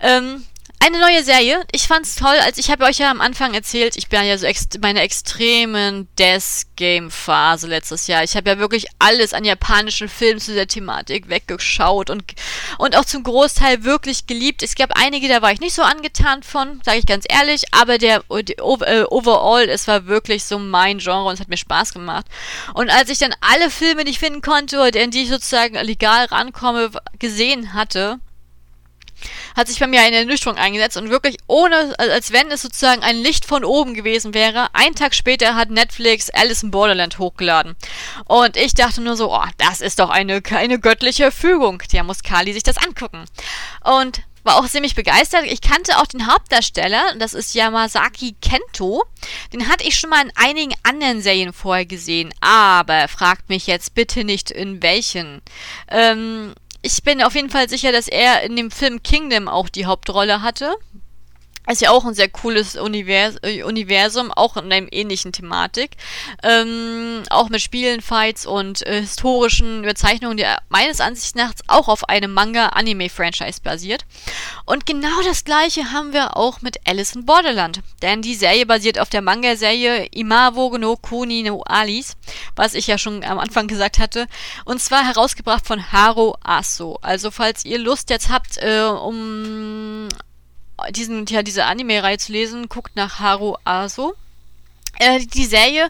[0.02, 0.44] Ähm,
[0.80, 1.64] eine neue Serie.
[1.72, 4.46] Ich fand's toll, als ich habe euch ja am Anfang erzählt, ich bin ja so
[4.46, 8.24] ex meine extremen Death Game Phase letztes Jahr.
[8.24, 12.24] Ich habe ja wirklich alles an japanischen Filmen zu der Thematik weggeschaut und
[12.78, 14.64] und auch zum Großteil wirklich geliebt.
[14.64, 17.98] Es gab einige, da war ich nicht so angetan von, sage ich ganz ehrlich, aber
[17.98, 21.94] der, der äh, overall, es war wirklich so mein Genre und es hat mir Spaß
[21.94, 22.26] gemacht.
[22.74, 26.26] Und als ich dann alle Filme, die ich finden konnte, in die ich sozusagen legal
[26.26, 28.20] rankomme, gesehen hatte,
[29.56, 33.18] hat sich bei mir eine Ernüchterung eingesetzt und wirklich ohne, als wenn es sozusagen ein
[33.18, 34.68] Licht von oben gewesen wäre.
[34.74, 37.76] Ein Tag später hat Netflix Alice in Borderland hochgeladen.
[38.26, 41.82] Und ich dachte nur so, oh, das ist doch eine, eine göttliche Fügung.
[41.92, 43.26] Ja, muss Kali sich das angucken.
[43.84, 45.46] Und war auch ziemlich begeistert.
[45.46, 49.04] Ich kannte auch den Hauptdarsteller, das ist Yamazaki Kento.
[49.54, 53.94] Den hatte ich schon mal in einigen anderen Serien vorher gesehen, aber fragt mich jetzt
[53.94, 55.42] bitte nicht in welchen.
[55.90, 59.86] Ähm, ich bin auf jeden Fall sicher, dass er in dem Film Kingdom auch die
[59.86, 60.76] Hauptrolle hatte.
[61.70, 65.92] Ist ja auch ein sehr cooles Univers äh, Universum, auch in einer ähnlichen Thematik.
[66.42, 72.10] Ähm, auch mit Spielen, Fights und äh, historischen Bezeichnungen, die meines Ansichts nach auch auf
[72.10, 74.06] einem Manga-Anime-Franchise basiert.
[74.66, 77.82] Und genau das gleiche haben wir auch mit Alice in Borderland.
[78.02, 82.18] Denn die Serie basiert auf der Manga-Serie Imawo no Kuni no Alice,
[82.56, 84.26] was ich ja schon am Anfang gesagt hatte.
[84.66, 86.98] Und zwar herausgebracht von Haro Aso.
[87.04, 90.08] Also falls ihr Lust jetzt habt, äh, um
[90.92, 94.16] diesen, ja, diese Anime-Reihe zu lesen, guckt nach Haru Aso.
[95.00, 95.90] Äh, die Serie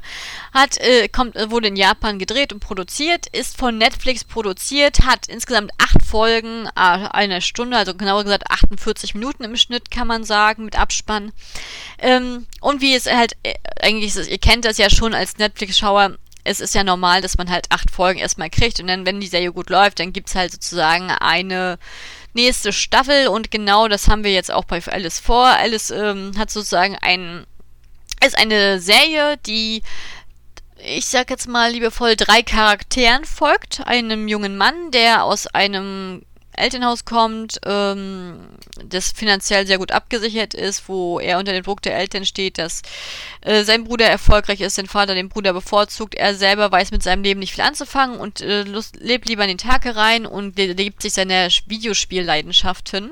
[0.53, 5.27] hat, äh, kommt, äh, wurde in Japan gedreht und produziert, ist von Netflix produziert, hat
[5.27, 10.23] insgesamt acht Folgen, äh, eine Stunde, also genauer gesagt 48 Minuten im Schnitt, kann man
[10.23, 11.31] sagen, mit Abspann.
[11.97, 16.17] Ähm, und wie es halt, äh, eigentlich ist, ihr kennt das ja schon als Netflix-Schauer,
[16.43, 19.27] es ist ja normal, dass man halt acht Folgen erstmal kriegt und dann, wenn die
[19.27, 21.77] Serie gut läuft, dann gibt's halt sozusagen eine
[22.33, 25.45] nächste Staffel und genau das haben wir jetzt auch bei Alice vor.
[25.45, 27.45] Alice ähm, hat sozusagen ein,
[28.25, 29.81] ist eine Serie, die
[30.81, 33.85] ich sag jetzt mal liebevoll drei Charakteren folgt.
[33.85, 36.23] Einem jungen Mann, der aus einem
[36.53, 38.39] Elternhaus kommt, ähm,
[38.85, 42.81] das finanziell sehr gut abgesichert ist, wo er unter dem Druck der Eltern steht, dass
[43.41, 47.23] äh, sein Bruder erfolgreich ist, sein Vater den Bruder bevorzugt, er selber weiß mit seinem
[47.23, 48.63] Leben nicht viel anzufangen und äh,
[48.99, 53.11] lebt lieber in den Tag herein und lebt sich seiner Videospielleidenschaft hin.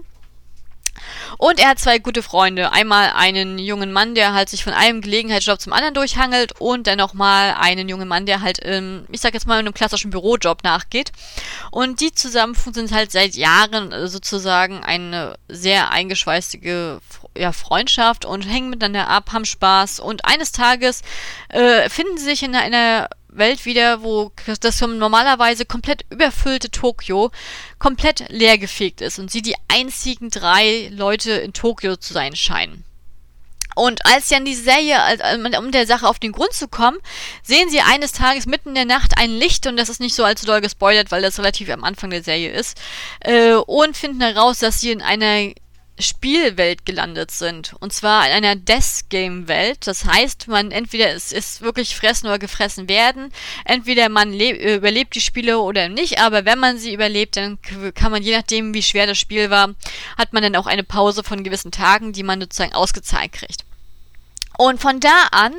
[1.37, 2.71] Und er hat zwei gute Freunde.
[2.71, 6.97] Einmal einen jungen Mann, der halt sich von einem Gelegenheitsjob zum anderen durchhangelt und dann
[6.97, 11.11] nochmal einen jungen Mann, der halt, ähm, ich sag jetzt mal, einem klassischen Bürojob nachgeht.
[11.71, 16.99] Und die zusammen sind halt seit Jahren äh, sozusagen eine sehr eingeschweißige
[17.37, 21.01] ja, Freundschaft und hängen miteinander ab, haben Spaß und eines Tages
[21.49, 24.31] äh, finden sie sich in einer Welt wieder, wo
[24.61, 27.31] das normalerweise komplett überfüllte Tokio
[27.79, 32.83] komplett leergefegt ist und sie die einzigen drei Leute in Tokio zu sein scheinen.
[33.77, 34.97] Und als dann die Serie,
[35.59, 36.97] um der Sache auf den Grund zu kommen,
[37.43, 40.23] sehen sie eines Tages mitten in der Nacht ein Licht, und das ist nicht so
[40.23, 42.75] allzu doll gespoilert, weil das relativ am Anfang der Serie ist,
[43.19, 45.51] äh, und finden heraus, dass sie in einer
[45.99, 47.73] Spielwelt gelandet sind.
[47.79, 49.87] Und zwar in einer Death Game Welt.
[49.87, 53.31] Das heißt, man entweder es ist wirklich fressen oder gefressen werden.
[53.65, 56.19] Entweder man überlebt die Spiele oder nicht.
[56.19, 57.57] Aber wenn man sie überlebt, dann
[57.95, 59.73] kann man je nachdem, wie schwer das Spiel war,
[60.17, 63.65] hat man dann auch eine Pause von gewissen Tagen, die man sozusagen ausgezahlt kriegt.
[64.57, 65.53] Und von da an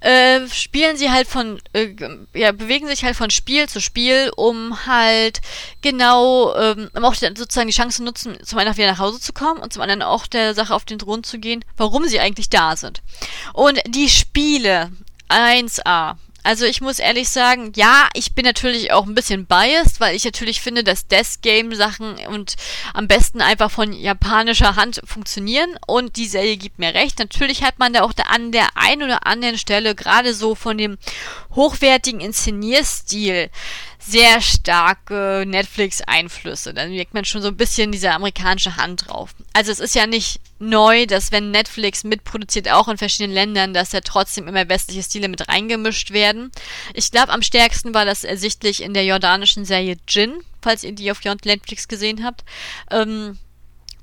[0.00, 1.94] äh, spielen sie halt von, äh,
[2.34, 5.40] ja, bewegen sich halt von Spiel zu Spiel, um halt
[5.82, 9.32] genau, ähm, um auch sozusagen die Chance zu nutzen, zum einen wieder nach Hause zu
[9.32, 12.50] kommen und zum anderen auch der Sache auf den Thron zu gehen, warum sie eigentlich
[12.50, 13.02] da sind.
[13.52, 14.90] Und die Spiele
[15.28, 16.16] 1A.
[16.42, 20.24] Also ich muss ehrlich sagen, ja, ich bin natürlich auch ein bisschen biased, weil ich
[20.24, 22.56] natürlich finde, dass Death Game Sachen und
[22.94, 27.18] am besten einfach von japanischer Hand funktionieren und die Serie gibt mir recht.
[27.18, 30.98] Natürlich hat man da auch an der einen oder anderen Stelle gerade so von dem
[31.54, 33.50] hochwertigen Inszenierstil
[34.00, 36.72] sehr starke Netflix-Einflüsse.
[36.74, 39.34] Dann merkt man schon so ein bisschen diese amerikanische Hand drauf.
[39.52, 43.90] Also es ist ja nicht neu, dass wenn Netflix mitproduziert, auch in verschiedenen Ländern, dass
[43.90, 46.50] da trotzdem immer westliche Stile mit reingemischt werden.
[46.94, 51.10] Ich glaube, am stärksten war das ersichtlich in der jordanischen Serie Jin, falls ihr die
[51.10, 52.44] auf Netflix gesehen habt.
[52.90, 53.38] Ähm,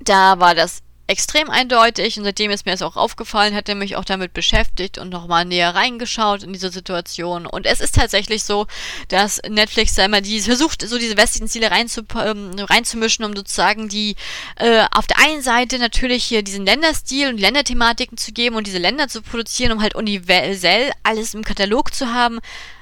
[0.00, 3.96] da war das extrem eindeutig und seitdem ist mir das auch aufgefallen, hat er mich
[3.96, 7.46] auch damit beschäftigt und nochmal näher reingeschaut in diese Situation.
[7.46, 8.66] Und es ist tatsächlich so,
[9.08, 13.88] dass Netflix da immer die versucht, so diese westlichen Ziele reinzu, ähm, reinzumischen, um sozusagen
[13.88, 14.16] die
[14.56, 18.78] äh, auf der einen Seite natürlich hier diesen Länderstil und Länderthematiken zu geben und diese
[18.78, 22.38] Länder zu produzieren, um halt universell alles im Katalog zu haben.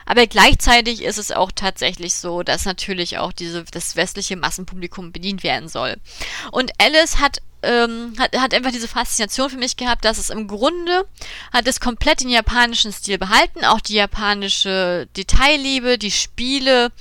[0.07, 5.43] Aber gleichzeitig ist es auch tatsächlich so, dass natürlich auch diese, das westliche Massenpublikum bedient
[5.43, 5.97] werden soll.
[6.53, 10.47] Und Alice hat ähm, hat, hat einfach diese Faszination für mich gehabt, dass es im
[10.47, 11.07] Grunde
[11.53, 16.93] hat es komplett den japanischen Stil behalten, auch die japanische Detailliebe, die Spiele.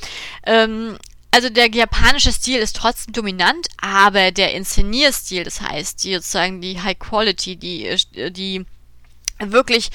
[0.45, 0.97] Ähm,
[1.31, 6.81] also der japanische Stil ist trotzdem dominant, aber der Inszenierstil, das heißt, die sozusagen die
[6.81, 7.97] High Quality, die,
[8.31, 8.65] die
[9.39, 9.89] wirklich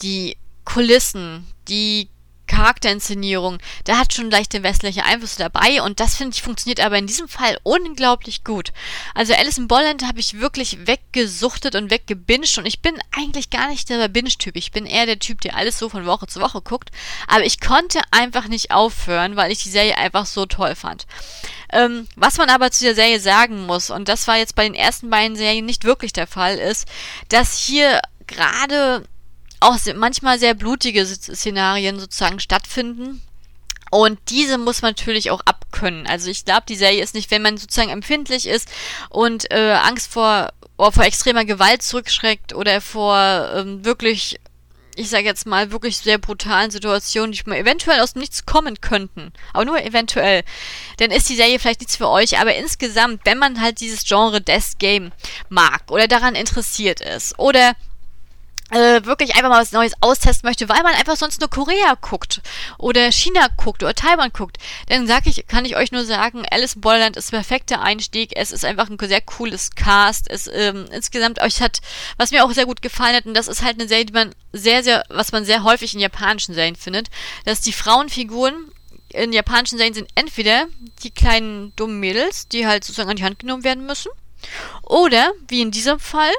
[0.00, 2.08] die Kulissen, die
[2.46, 7.06] Charakterinszenierung, da hat schon leichte westliche Einflüsse dabei und das finde ich funktioniert aber in
[7.06, 8.72] diesem Fall unglaublich gut.
[9.14, 13.68] Also Alice in Bolland habe ich wirklich weggesuchtet und weggebinged und ich bin eigentlich gar
[13.68, 14.56] nicht der Binge-Typ.
[14.56, 16.90] Ich bin eher der Typ, der alles so von Woche zu Woche guckt,
[17.26, 21.06] aber ich konnte einfach nicht aufhören, weil ich die Serie einfach so toll fand.
[21.72, 24.74] Ähm, was man aber zu der Serie sagen muss, und das war jetzt bei den
[24.74, 26.86] ersten beiden Serien nicht wirklich der Fall, ist,
[27.28, 29.04] dass hier gerade
[29.66, 33.22] auch manchmal sehr blutige Szenarien sozusagen stattfinden.
[33.90, 36.06] Und diese muss man natürlich auch abkönnen.
[36.06, 38.68] Also ich glaube, die Serie ist nicht, wenn man sozusagen empfindlich ist
[39.10, 43.16] und äh, Angst vor, oh, vor extremer Gewalt zurückschreckt oder vor
[43.54, 44.40] ähm, wirklich,
[44.96, 48.80] ich sage jetzt mal, wirklich sehr brutalen Situationen, die mal eventuell aus dem Nichts kommen
[48.80, 49.32] könnten.
[49.52, 50.42] Aber nur eventuell.
[50.96, 52.40] Dann ist die Serie vielleicht nichts für euch.
[52.40, 55.12] Aber insgesamt, wenn man halt dieses Genre Death Game
[55.48, 57.76] mag oder daran interessiert ist oder
[58.70, 62.42] äh, wirklich einfach mal was Neues austesten möchte, weil man einfach sonst nur Korea guckt
[62.78, 64.58] oder China guckt oder Taiwan guckt,
[64.88, 68.32] dann sag ich, kann ich euch nur sagen, Alice in Borderland ist der perfekte Einstieg.
[68.34, 70.28] Es ist einfach ein sehr cooles Cast.
[70.28, 71.80] Es ähm, insgesamt euch hat,
[72.16, 74.34] was mir auch sehr gut gefallen hat, und das ist halt eine Serie, die man
[74.52, 77.08] sehr, sehr, was man sehr häufig in japanischen Serien findet,
[77.44, 78.72] dass die Frauenfiguren
[79.10, 80.66] in japanischen Serien sind entweder
[81.04, 84.10] die kleinen dummen Mädels, die halt sozusagen an die Hand genommen werden müssen,
[84.82, 86.32] oder wie in diesem Fall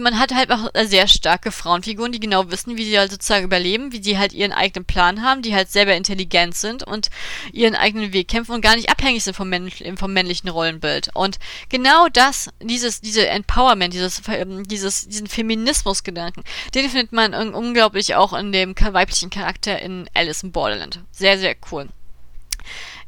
[0.00, 3.92] man hat halt auch sehr starke Frauenfiguren, die genau wissen, wie sie halt sozusagen überleben,
[3.92, 7.10] wie sie halt ihren eigenen Plan haben, die halt selber intelligent sind und
[7.52, 11.10] ihren eigenen Weg kämpfen und gar nicht abhängig sind vom, männlich, vom männlichen Rollenbild.
[11.14, 18.14] Und genau das, dieses, diese Empowerment, dieses, ähm, dieses, diesen Feminismusgedanken, den findet man unglaublich
[18.14, 21.00] auch in dem weiblichen Charakter in Alice in Borderland.
[21.12, 21.88] Sehr, sehr cool.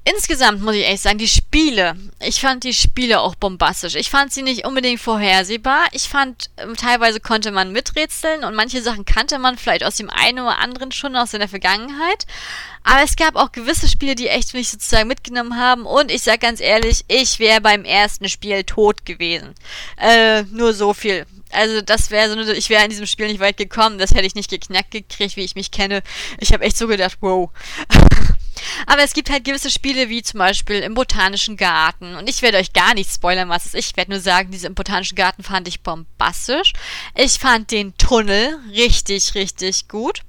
[0.07, 3.95] Insgesamt muss ich ehrlich sagen, die Spiele, ich fand die Spiele auch bombastisch.
[3.95, 5.87] Ich fand sie nicht unbedingt vorhersehbar.
[5.93, 10.11] Ich fand, ähm, teilweise konnte man miträtseln und manche Sachen kannte man vielleicht aus dem
[10.11, 12.27] einen oder anderen schon aus der Vergangenheit.
[12.83, 15.87] Aber es gab auch gewisse Spiele, die echt mich sozusagen mitgenommen haben.
[15.87, 19.55] Und ich sag ganz ehrlich, ich wäre beim ersten Spiel tot gewesen.
[19.97, 21.25] Äh, nur so viel.
[21.51, 23.97] Also das wäre so, ich wäre in diesem Spiel nicht weit gekommen.
[23.97, 26.03] Das hätte ich nicht geknackt gekriegt, wie ich mich kenne.
[26.41, 27.49] Ich habe echt so gedacht, wow.
[28.87, 32.17] Aber es gibt halt gewisse Spiele wie zum Beispiel im Botanischen Garten.
[32.17, 33.91] Und ich werde euch gar nicht spoilern, was es ist.
[33.91, 36.73] Ich werde nur sagen, diese im Botanischen Garten fand ich bombastisch.
[37.15, 40.23] Ich fand den Tunnel richtig, richtig gut.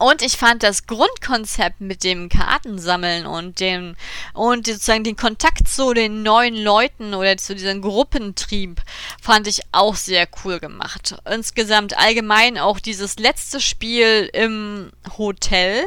[0.00, 3.96] Und ich fand das Grundkonzept mit dem Kartensammeln und dem
[4.32, 8.80] und sozusagen den Kontakt zu den neuen Leuten oder zu diesem Gruppentrieb
[9.20, 11.16] fand ich auch sehr cool gemacht.
[11.30, 15.84] Insgesamt allgemein auch dieses letzte Spiel im Hotel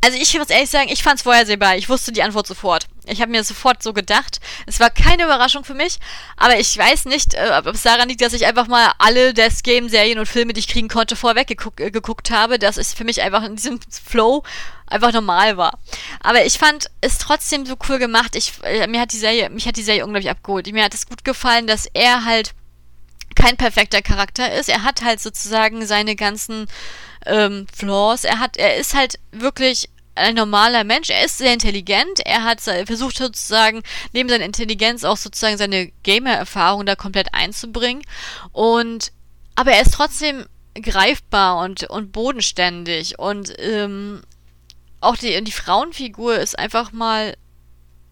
[0.00, 1.76] also ich muss ehrlich sagen, ich fand es vorhersehbar.
[1.76, 2.86] Ich wusste die Antwort sofort.
[3.06, 4.40] Ich habe mir sofort so gedacht.
[4.66, 5.98] Es war keine Überraschung für mich,
[6.36, 9.62] aber ich weiß nicht, äh, ob es daran liegt, dass ich einfach mal alle Death
[9.62, 12.94] Game Serien und Filme, die ich kriegen konnte, vorweg geguckt, äh, geguckt habe, dass es
[12.94, 14.42] für mich einfach in diesem Flow
[14.86, 15.78] einfach normal war.
[16.20, 18.36] Aber ich fand es trotzdem so cool gemacht.
[18.36, 20.70] Ich, äh, mir hat die Serie, mich hat die Serie unglaublich abgeholt.
[20.72, 22.54] Mir hat es gut gefallen, dass er halt
[23.34, 24.68] kein perfekter Charakter ist.
[24.68, 26.66] Er hat halt sozusagen seine ganzen
[27.26, 28.24] ähm, Flaws.
[28.24, 31.10] Er hat, er ist halt wirklich ein normaler Mensch.
[31.10, 32.20] Er ist sehr intelligent.
[32.24, 38.02] Er hat versucht sozusagen neben seiner Intelligenz auch sozusagen seine Gamer-Erfahrung da komplett einzubringen.
[38.52, 39.12] Und
[39.54, 44.22] aber er ist trotzdem greifbar und und bodenständig und ähm,
[45.00, 47.36] auch die die Frauenfigur ist einfach mal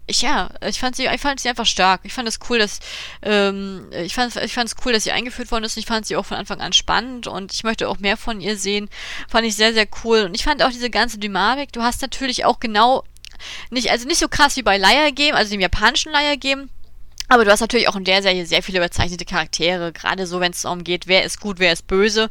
[0.07, 2.01] ich, ja, ich fand sie, ich fand sie einfach stark.
[2.03, 2.79] Ich fand es cool, dass,
[3.23, 5.77] ähm, ich fand, ich fand es cool, dass sie eingeführt worden ist.
[5.77, 8.57] Ich fand sie auch von Anfang an spannend und ich möchte auch mehr von ihr
[8.57, 8.89] sehen.
[9.27, 10.21] Fand ich sehr, sehr cool.
[10.21, 11.71] Und ich fand auch diese ganze Dynamik.
[11.73, 13.03] Du hast natürlich auch genau,
[13.71, 16.69] nicht, also nicht so krass wie bei Liar Game, also dem japanischen Liar Game.
[17.27, 20.51] Aber du hast natürlich auch in der Serie sehr viele überzeichnete Charaktere, gerade so, wenn
[20.51, 22.29] es darum geht, wer ist gut, wer ist böse,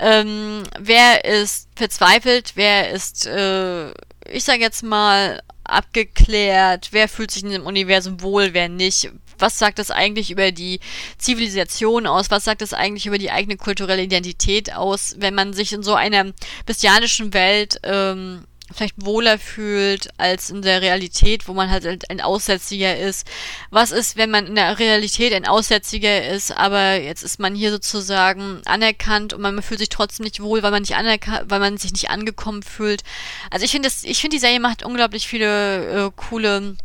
[0.00, 3.90] ähm, wer ist verzweifelt, wer ist, äh,
[4.28, 5.40] ich sag jetzt mal,
[5.72, 9.10] abgeklärt, wer fühlt sich in dem Universum wohl, wer nicht.
[9.38, 10.80] Was sagt das eigentlich über die
[11.18, 12.30] Zivilisation aus?
[12.30, 15.94] Was sagt das eigentlich über die eigene kulturelle Identität aus, wenn man sich in so
[15.94, 16.32] einer
[16.66, 18.44] bestialischen Welt ähm,
[18.74, 23.26] vielleicht wohler fühlt als in der Realität, wo man halt ein Aussätziger ist.
[23.70, 27.70] Was ist, wenn man in der Realität ein Aussätziger ist, aber jetzt ist man hier
[27.70, 31.78] sozusagen anerkannt und man fühlt sich trotzdem nicht wohl, weil man nicht anerkannt, weil man
[31.78, 33.02] sich nicht angekommen fühlt.
[33.50, 36.76] Also ich finde das, ich finde die Serie macht unglaublich viele äh, coole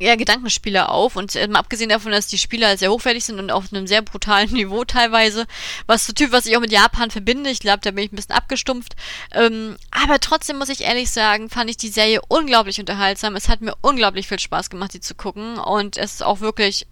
[0.00, 3.72] ja, Gedankenspiele auf und ähm, abgesehen davon, dass die Spieler sehr hochwertig sind und auf
[3.72, 5.46] einem sehr brutalen Niveau teilweise,
[5.86, 8.16] was so Typ, was ich auch mit Japan verbinde, ich glaube, da bin ich ein
[8.16, 8.96] bisschen abgestumpft,
[9.32, 13.60] ähm, aber trotzdem muss ich ehrlich sagen, fand ich die Serie unglaublich unterhaltsam, es hat
[13.60, 16.86] mir unglaublich viel Spaß gemacht, die zu gucken und es ist auch wirklich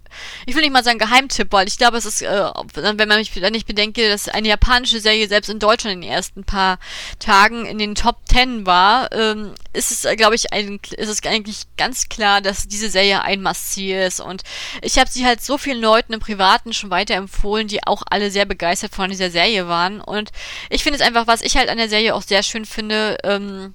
[0.45, 3.35] ich will nicht mal sagen Geheimtipp, weil ich glaube, es ist, äh, wenn man mich,
[3.39, 6.79] wenn ich bedenke, dass eine japanische Serie selbst in Deutschland in den ersten paar
[7.19, 11.23] Tagen in den Top Ten war, ähm, ist es, äh, glaube ich, ein, ist es
[11.23, 14.19] eigentlich ganz klar, dass diese Serie ein Must-See ist.
[14.19, 14.43] Und
[14.81, 18.45] ich habe sie halt so vielen Leuten im Privaten schon weiterempfohlen, die auch alle sehr
[18.45, 20.01] begeistert von dieser Serie waren.
[20.01, 20.31] Und
[20.69, 23.73] ich finde es einfach, was ich halt an der Serie auch sehr schön finde, ähm,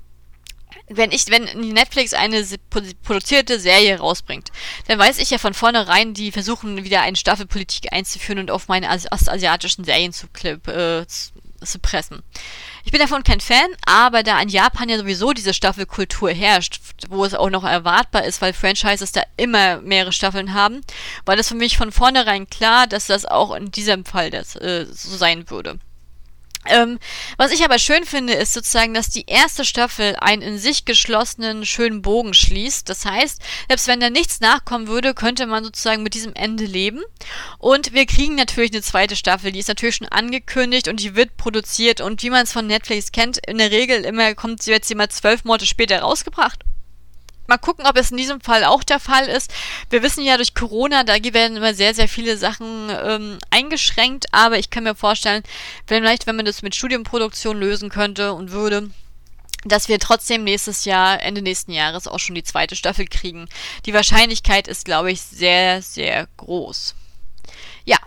[0.93, 2.45] wenn ich, wenn Netflix eine
[3.05, 4.51] produzierte Serie rausbringt,
[4.89, 8.89] dann weiß ich ja von vornherein, die versuchen wieder eine Staffelpolitik einzuführen und auf meine
[8.89, 12.23] ostasiatischen Serien zu, äh, zu pressen.
[12.85, 17.25] Ich bin davon kein Fan, aber da in Japan ja sowieso diese Staffelkultur herrscht, wo
[17.25, 20.81] es auch noch erwartbar ist, weil Franchises da immer mehrere Staffeln haben,
[21.25, 24.87] war das für mich von vornherein klar, dass das auch in diesem Fall das, äh,
[24.91, 25.79] so sein würde.
[26.67, 26.99] Ähm,
[27.39, 31.65] was ich aber schön finde, ist sozusagen, dass die erste Staffel einen in sich geschlossenen,
[31.65, 32.89] schönen Bogen schließt.
[32.89, 37.01] Das heißt, selbst wenn da nichts nachkommen würde, könnte man sozusagen mit diesem Ende leben.
[37.59, 41.39] Und wir kriegen natürlich eine zweite Staffel, die ist natürlich schon angekündigt und die wird
[41.39, 42.03] produziert.
[42.03, 45.09] Und wie man es von Netflix kennt, in der Regel immer kommt sie jetzt immer
[45.09, 46.65] zwölf Monate später rausgebracht.
[47.51, 49.53] Mal gucken, ob es in diesem Fall auch der Fall ist.
[49.91, 54.57] Wir wissen ja durch Corona, da werden immer sehr, sehr viele Sachen ähm, eingeschränkt, aber
[54.61, 55.43] ich kann mir vorstellen,
[55.85, 58.91] vielleicht, wenn man das mit Studienproduktion lösen könnte und würde,
[59.65, 63.49] dass wir trotzdem nächstes Jahr, Ende nächsten Jahres auch schon die zweite Staffel kriegen.
[63.85, 66.95] Die Wahrscheinlichkeit ist, glaube ich, sehr, sehr groß.
[67.85, 67.99] Ja,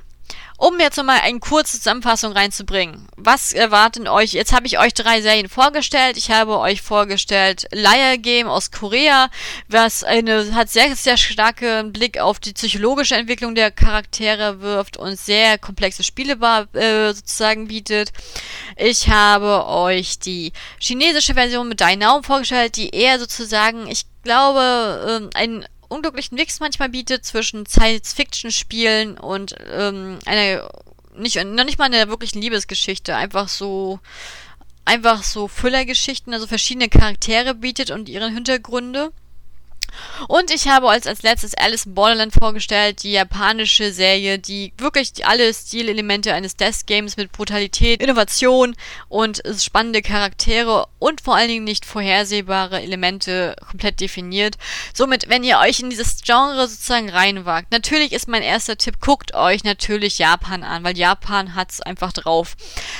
[0.63, 3.05] um jetzt nochmal eine kurze Zusammenfassung reinzubringen.
[3.17, 4.31] Was erwarten euch?
[4.31, 6.15] Jetzt habe ich euch drei Serien vorgestellt.
[6.15, 9.29] Ich habe euch vorgestellt Liar Game aus Korea,
[9.67, 15.19] was eine, hat sehr, sehr starken Blick auf die psychologische Entwicklung der Charaktere wirft und
[15.19, 16.37] sehr komplexe Spiele
[16.73, 18.13] äh, sozusagen bietet.
[18.77, 25.19] Ich habe euch die chinesische Version mit Dai Now vorgestellt, die eher sozusagen, ich glaube,
[25.23, 30.69] ähm, ein unglücklichen Mix manchmal bietet zwischen Science-Fiction-Spielen und ähm, einer
[31.15, 33.99] nicht, noch nicht mal einer wirklichen Liebesgeschichte, einfach so
[34.85, 39.11] einfach so Füllergeschichten, also verschiedene Charaktere bietet und ihren Hintergründe.
[40.27, 45.25] Und ich habe als, als letztes Alice in Borderland vorgestellt, die japanische Serie, die wirklich
[45.25, 48.75] alle Stilelemente eines Death Games mit Brutalität, Innovation
[49.09, 54.57] und spannende Charaktere und vor allen Dingen nicht vorhersehbare Elemente komplett definiert.
[54.93, 59.33] Somit, wenn ihr euch in dieses Genre sozusagen reinwagt, natürlich ist mein erster Tipp, guckt
[59.35, 62.55] euch natürlich Japan an, weil Japan hat's einfach drauf.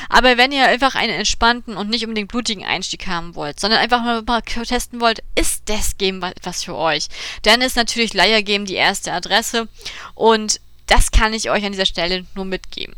[0.09, 4.01] Aber wenn ihr einfach einen entspannten und nicht unbedingt blutigen Einstieg haben wollt, sondern einfach
[4.03, 6.82] mal testen wollt, ist Death Game was für euch?
[6.83, 7.07] Euch.
[7.41, 9.67] Dann ist natürlich Liar Game die erste Adresse
[10.15, 12.95] und das kann ich euch an dieser Stelle nur mitgeben.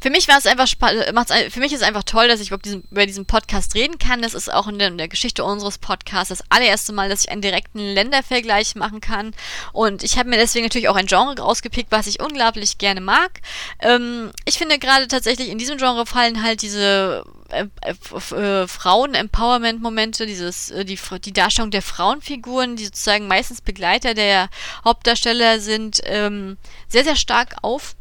[0.00, 0.68] Für mich war es einfach
[1.12, 3.98] macht's, für mich ist es einfach toll, dass ich über diesen, über diesen Podcast reden
[3.98, 4.22] kann.
[4.22, 7.30] Das ist auch in der, in der, Geschichte unseres Podcasts das allererste Mal, dass ich
[7.30, 9.34] einen direkten Ländervergleich machen kann.
[9.72, 13.40] Und ich habe mir deswegen natürlich auch ein Genre rausgepickt, was ich unglaublich gerne mag.
[13.80, 20.70] Ähm, ich finde gerade tatsächlich in diesem Genre fallen halt diese äh, äh, Frauen-Empowerment-Momente, dieses,
[20.70, 24.50] äh, die, die Darstellung der Frauenfiguren, die sozusagen meistens Begleiter der
[24.84, 26.58] Hauptdarsteller sind, ähm,
[26.88, 27.96] sehr, sehr stark auf.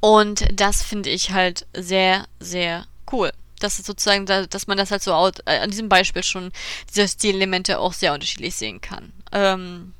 [0.00, 3.32] Und das finde ich halt sehr, sehr cool.
[3.60, 6.52] Dass sozusagen, dass man das halt so an diesem Beispiel schon
[6.90, 9.12] diese Stilelemente auch sehr unterschiedlich sehen kann.
[9.32, 9.94] Ähm,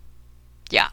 [0.71, 0.91] ja.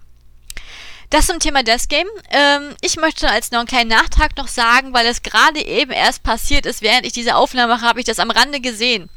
[1.10, 2.08] Das zum Thema Death Game.
[2.32, 6.24] Ähm, ich möchte als noch einen kleinen Nachtrag noch sagen, weil es gerade eben erst
[6.24, 9.10] passiert ist, während ich diese Aufnahme mache, habe ich das am Rande gesehen.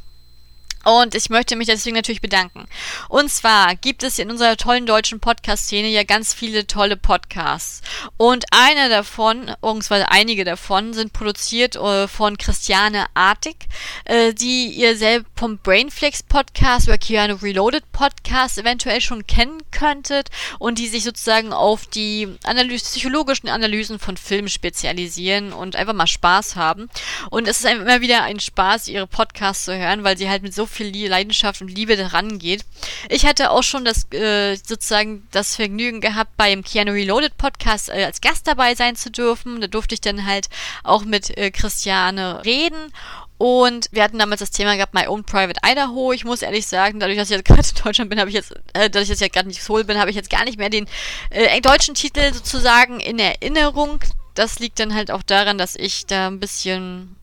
[0.87, 2.69] Und ich möchte mich deswegen natürlich bedanken.
[3.09, 7.83] Und zwar gibt es in unserer tollen deutschen Podcast-Szene ja ganz viele tolle Podcasts.
[8.19, 13.57] Und einer davon, beziehungsweise einige davon, sind produziert äh, von Christiane Artig,
[14.05, 20.29] äh, die ihr selbst vom Brainflex Podcast oder Keanu Reloaded Podcast eventuell schon kennen könntet
[20.61, 26.07] und die sich sozusagen auf die Analyse, psychologischen Analysen von Filmen spezialisieren und einfach mal
[26.07, 26.89] Spaß haben.
[27.31, 30.55] Und es ist immer wieder ein Spaß, ihre Podcasts zu hören, weil sie halt mit
[30.55, 32.65] so viel Leidenschaft und Liebe daran geht.
[33.09, 38.05] Ich hatte auch schon das äh, sozusagen das Vergnügen gehabt, beim Keanu Reloaded Podcast äh,
[38.05, 39.61] als Gast dabei sein zu dürfen.
[39.61, 40.49] Da durfte ich dann halt
[40.85, 42.93] auch mit äh, Christiane reden
[43.39, 46.13] und wir hatten damals das Thema gehabt, My Own Private Idaho.
[46.13, 48.55] Ich muss ehrlich sagen, dadurch, dass ich jetzt gerade in Deutschland bin, habe ich jetzt,
[48.73, 50.87] äh, dass ich jetzt gerade nicht Soul bin, habe ich jetzt gar nicht mehr den
[51.31, 54.01] äh, deutschen Titel sozusagen in Erinnerung.
[54.35, 57.16] Das liegt dann halt auch daran, dass ich da ein bisschen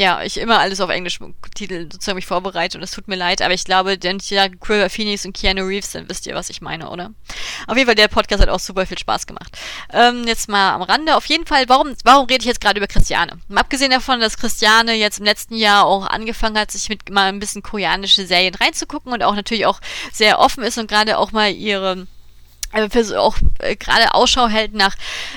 [0.00, 1.18] ja, ich immer alles auf Englisch
[1.54, 4.88] Titel sozusagen mich vorbereite und es tut mir leid, aber ich glaube, denn ja, Quiver
[4.88, 7.10] Phoenix und Keanu Reeves, dann wisst ihr, was ich meine, oder?
[7.66, 9.58] Auf jeden Fall, der Podcast hat auch super viel Spaß gemacht.
[9.92, 11.16] Ähm, jetzt mal am Rande.
[11.16, 13.32] Auf jeden Fall, warum, warum rede ich jetzt gerade über Christiane?
[13.54, 17.38] Abgesehen davon, dass Christiane jetzt im letzten Jahr auch angefangen hat, sich mit mal ein
[17.38, 19.80] bisschen koreanische Serien reinzugucken und auch natürlich auch
[20.12, 22.06] sehr offen ist und gerade auch mal ihre
[22.72, 24.94] auch äh, gerade Ausschau hält nach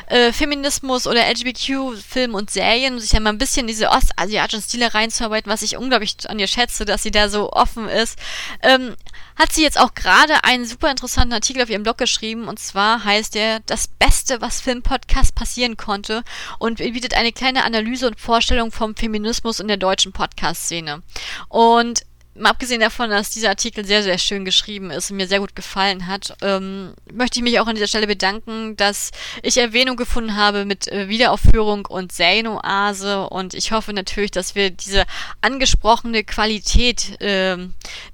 [0.07, 4.93] äh, Feminismus oder LGBTQ-Filmen und Serien, sich ja mal ein bisschen in diese ostasiatischen Stile
[4.93, 8.17] reinzuarbeiten, was ich unglaublich an ihr schätze, dass sie da so offen ist,
[8.61, 8.95] ähm,
[9.35, 13.03] hat sie jetzt auch gerade einen super interessanten Artikel auf ihrem Blog geschrieben und zwar
[13.03, 16.23] heißt der Das Beste, was Filmpodcast passieren konnte
[16.59, 21.01] und bietet eine kleine Analyse und Vorstellung vom Feminismus in der deutschen Podcast-Szene.
[21.49, 22.03] Und
[22.35, 25.55] mal abgesehen davon, dass dieser Artikel sehr, sehr schön geschrieben ist und mir sehr gut
[25.55, 29.11] gefallen hat, ähm, möchte ich mich auch an dieser Stelle bedanken, dass
[29.43, 34.71] ich Erwähnung gefunden habe mit äh, Wiederaufführung und Serienoase und ich hoffe natürlich, dass wir
[34.71, 35.05] diese
[35.41, 37.57] angesprochene Qualität, äh,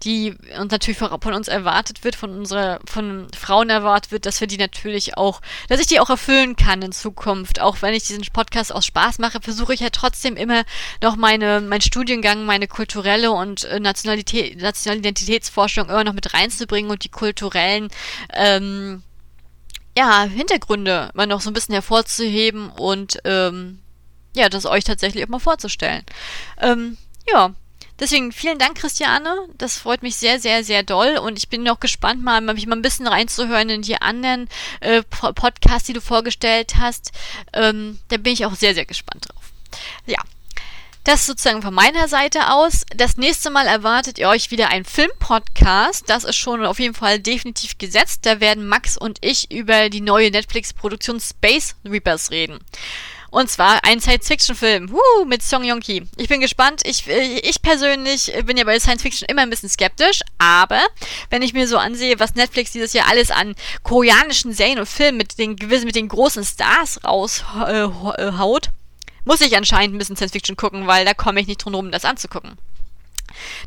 [0.03, 4.47] die uns natürlich von uns erwartet wird, von unserer, von Frauen erwartet wird, dass wir
[4.47, 7.61] die natürlich auch, dass ich die auch erfüllen kann in Zukunft.
[7.61, 10.63] Auch wenn ich diesen Podcast aus Spaß mache, versuche ich ja trotzdem immer
[11.01, 16.33] noch meine, mein Studiengang, meine kulturelle und äh, nationale Nationalität, nationale Identitätsforschung immer noch mit
[16.33, 17.89] reinzubringen und die kulturellen
[18.33, 19.03] ähm,
[19.97, 23.79] ja, Hintergründe immer noch so ein bisschen hervorzuheben und ähm,
[24.35, 26.03] ja, das euch tatsächlich auch mal vorzustellen.
[26.59, 26.97] Ähm,
[27.31, 27.53] ja,
[27.99, 29.35] Deswegen vielen Dank, Christiane.
[29.57, 31.17] Das freut mich sehr, sehr, sehr doll.
[31.17, 34.47] Und ich bin noch gespannt, mal, mich mal ein bisschen reinzuhören in die anderen
[34.79, 37.11] äh, Podcasts, die du vorgestellt hast.
[37.51, 39.51] Ähm, da bin ich auch sehr, sehr gespannt drauf.
[40.05, 40.21] Ja,
[41.03, 42.85] das sozusagen von meiner Seite aus.
[42.95, 46.09] Das nächste Mal erwartet ihr euch wieder ein Film-Podcast.
[46.09, 48.25] Das ist schon auf jeden Fall definitiv gesetzt.
[48.25, 52.59] Da werden Max und ich über die neue Netflix-Produktion Space Reapers reden.
[53.31, 56.07] Und zwar ein Science-Fiction-Film Woo, mit Song Yong-ki.
[56.17, 56.81] Ich bin gespannt.
[56.85, 60.81] Ich, ich persönlich bin ja bei Science-Fiction immer ein bisschen skeptisch, aber
[61.29, 65.17] wenn ich mir so ansehe, was Netflix dieses Jahr alles an koreanischen Serien und Filmen
[65.17, 68.71] mit den gewissen, mit den großen Stars raushaut, äh,
[69.29, 71.91] muss ich anscheinend ein bisschen Science Fiction gucken, weil da komme ich nicht drum rum,
[71.91, 72.57] das anzugucken.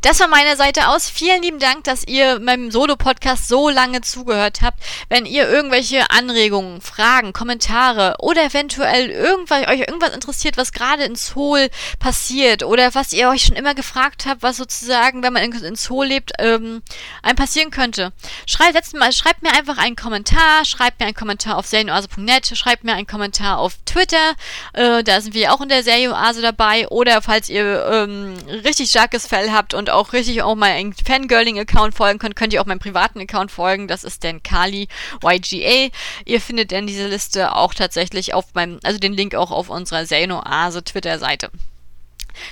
[0.00, 1.08] Das von meiner Seite aus.
[1.08, 4.82] Vielen lieben Dank, dass ihr meinem Solo-Podcast so lange zugehört habt.
[5.08, 11.14] Wenn ihr irgendwelche Anregungen, Fragen, Kommentare oder eventuell irgendwas, euch irgendwas interessiert, was gerade in
[11.14, 11.68] Seoul
[11.98, 15.76] passiert oder was ihr euch schon immer gefragt habt, was sozusagen, wenn man in, in
[15.76, 16.82] Seoul lebt, ähm,
[17.22, 18.12] einem passieren könnte,
[18.46, 22.84] schreibt, setzt mal, schreibt mir einfach einen Kommentar, schreibt mir einen Kommentar auf serienoase.net, schreibt
[22.84, 24.34] mir einen Kommentar auf Twitter,
[24.72, 29.26] äh, da sind wir auch in der Serieoase dabei oder falls ihr ähm, richtig starkes
[29.26, 32.66] Fell habt, habt und auch richtig auch mal einen Fangirling-Account folgen könnt, könnt ihr auch
[32.66, 33.86] meinem privaten Account folgen.
[33.86, 34.88] Das ist dann Kali
[35.22, 35.90] YGA.
[36.24, 40.04] Ihr findet dann diese Liste auch tatsächlich auf meinem, also den Link auch auf unserer
[40.04, 41.50] Zenoase Twitter-Seite.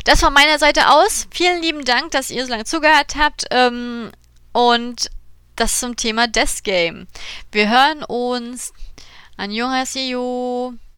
[0.04, 1.26] Das von meiner Seite aus.
[1.30, 3.46] Vielen lieben Dank, dass ihr so lange zugehört habt.
[3.50, 4.12] Ähm,
[4.52, 5.11] und
[5.56, 7.08] das zum Thema Death Game.
[7.50, 8.72] Wir hören uns.
[9.36, 10.74] Annyeonghaseyo.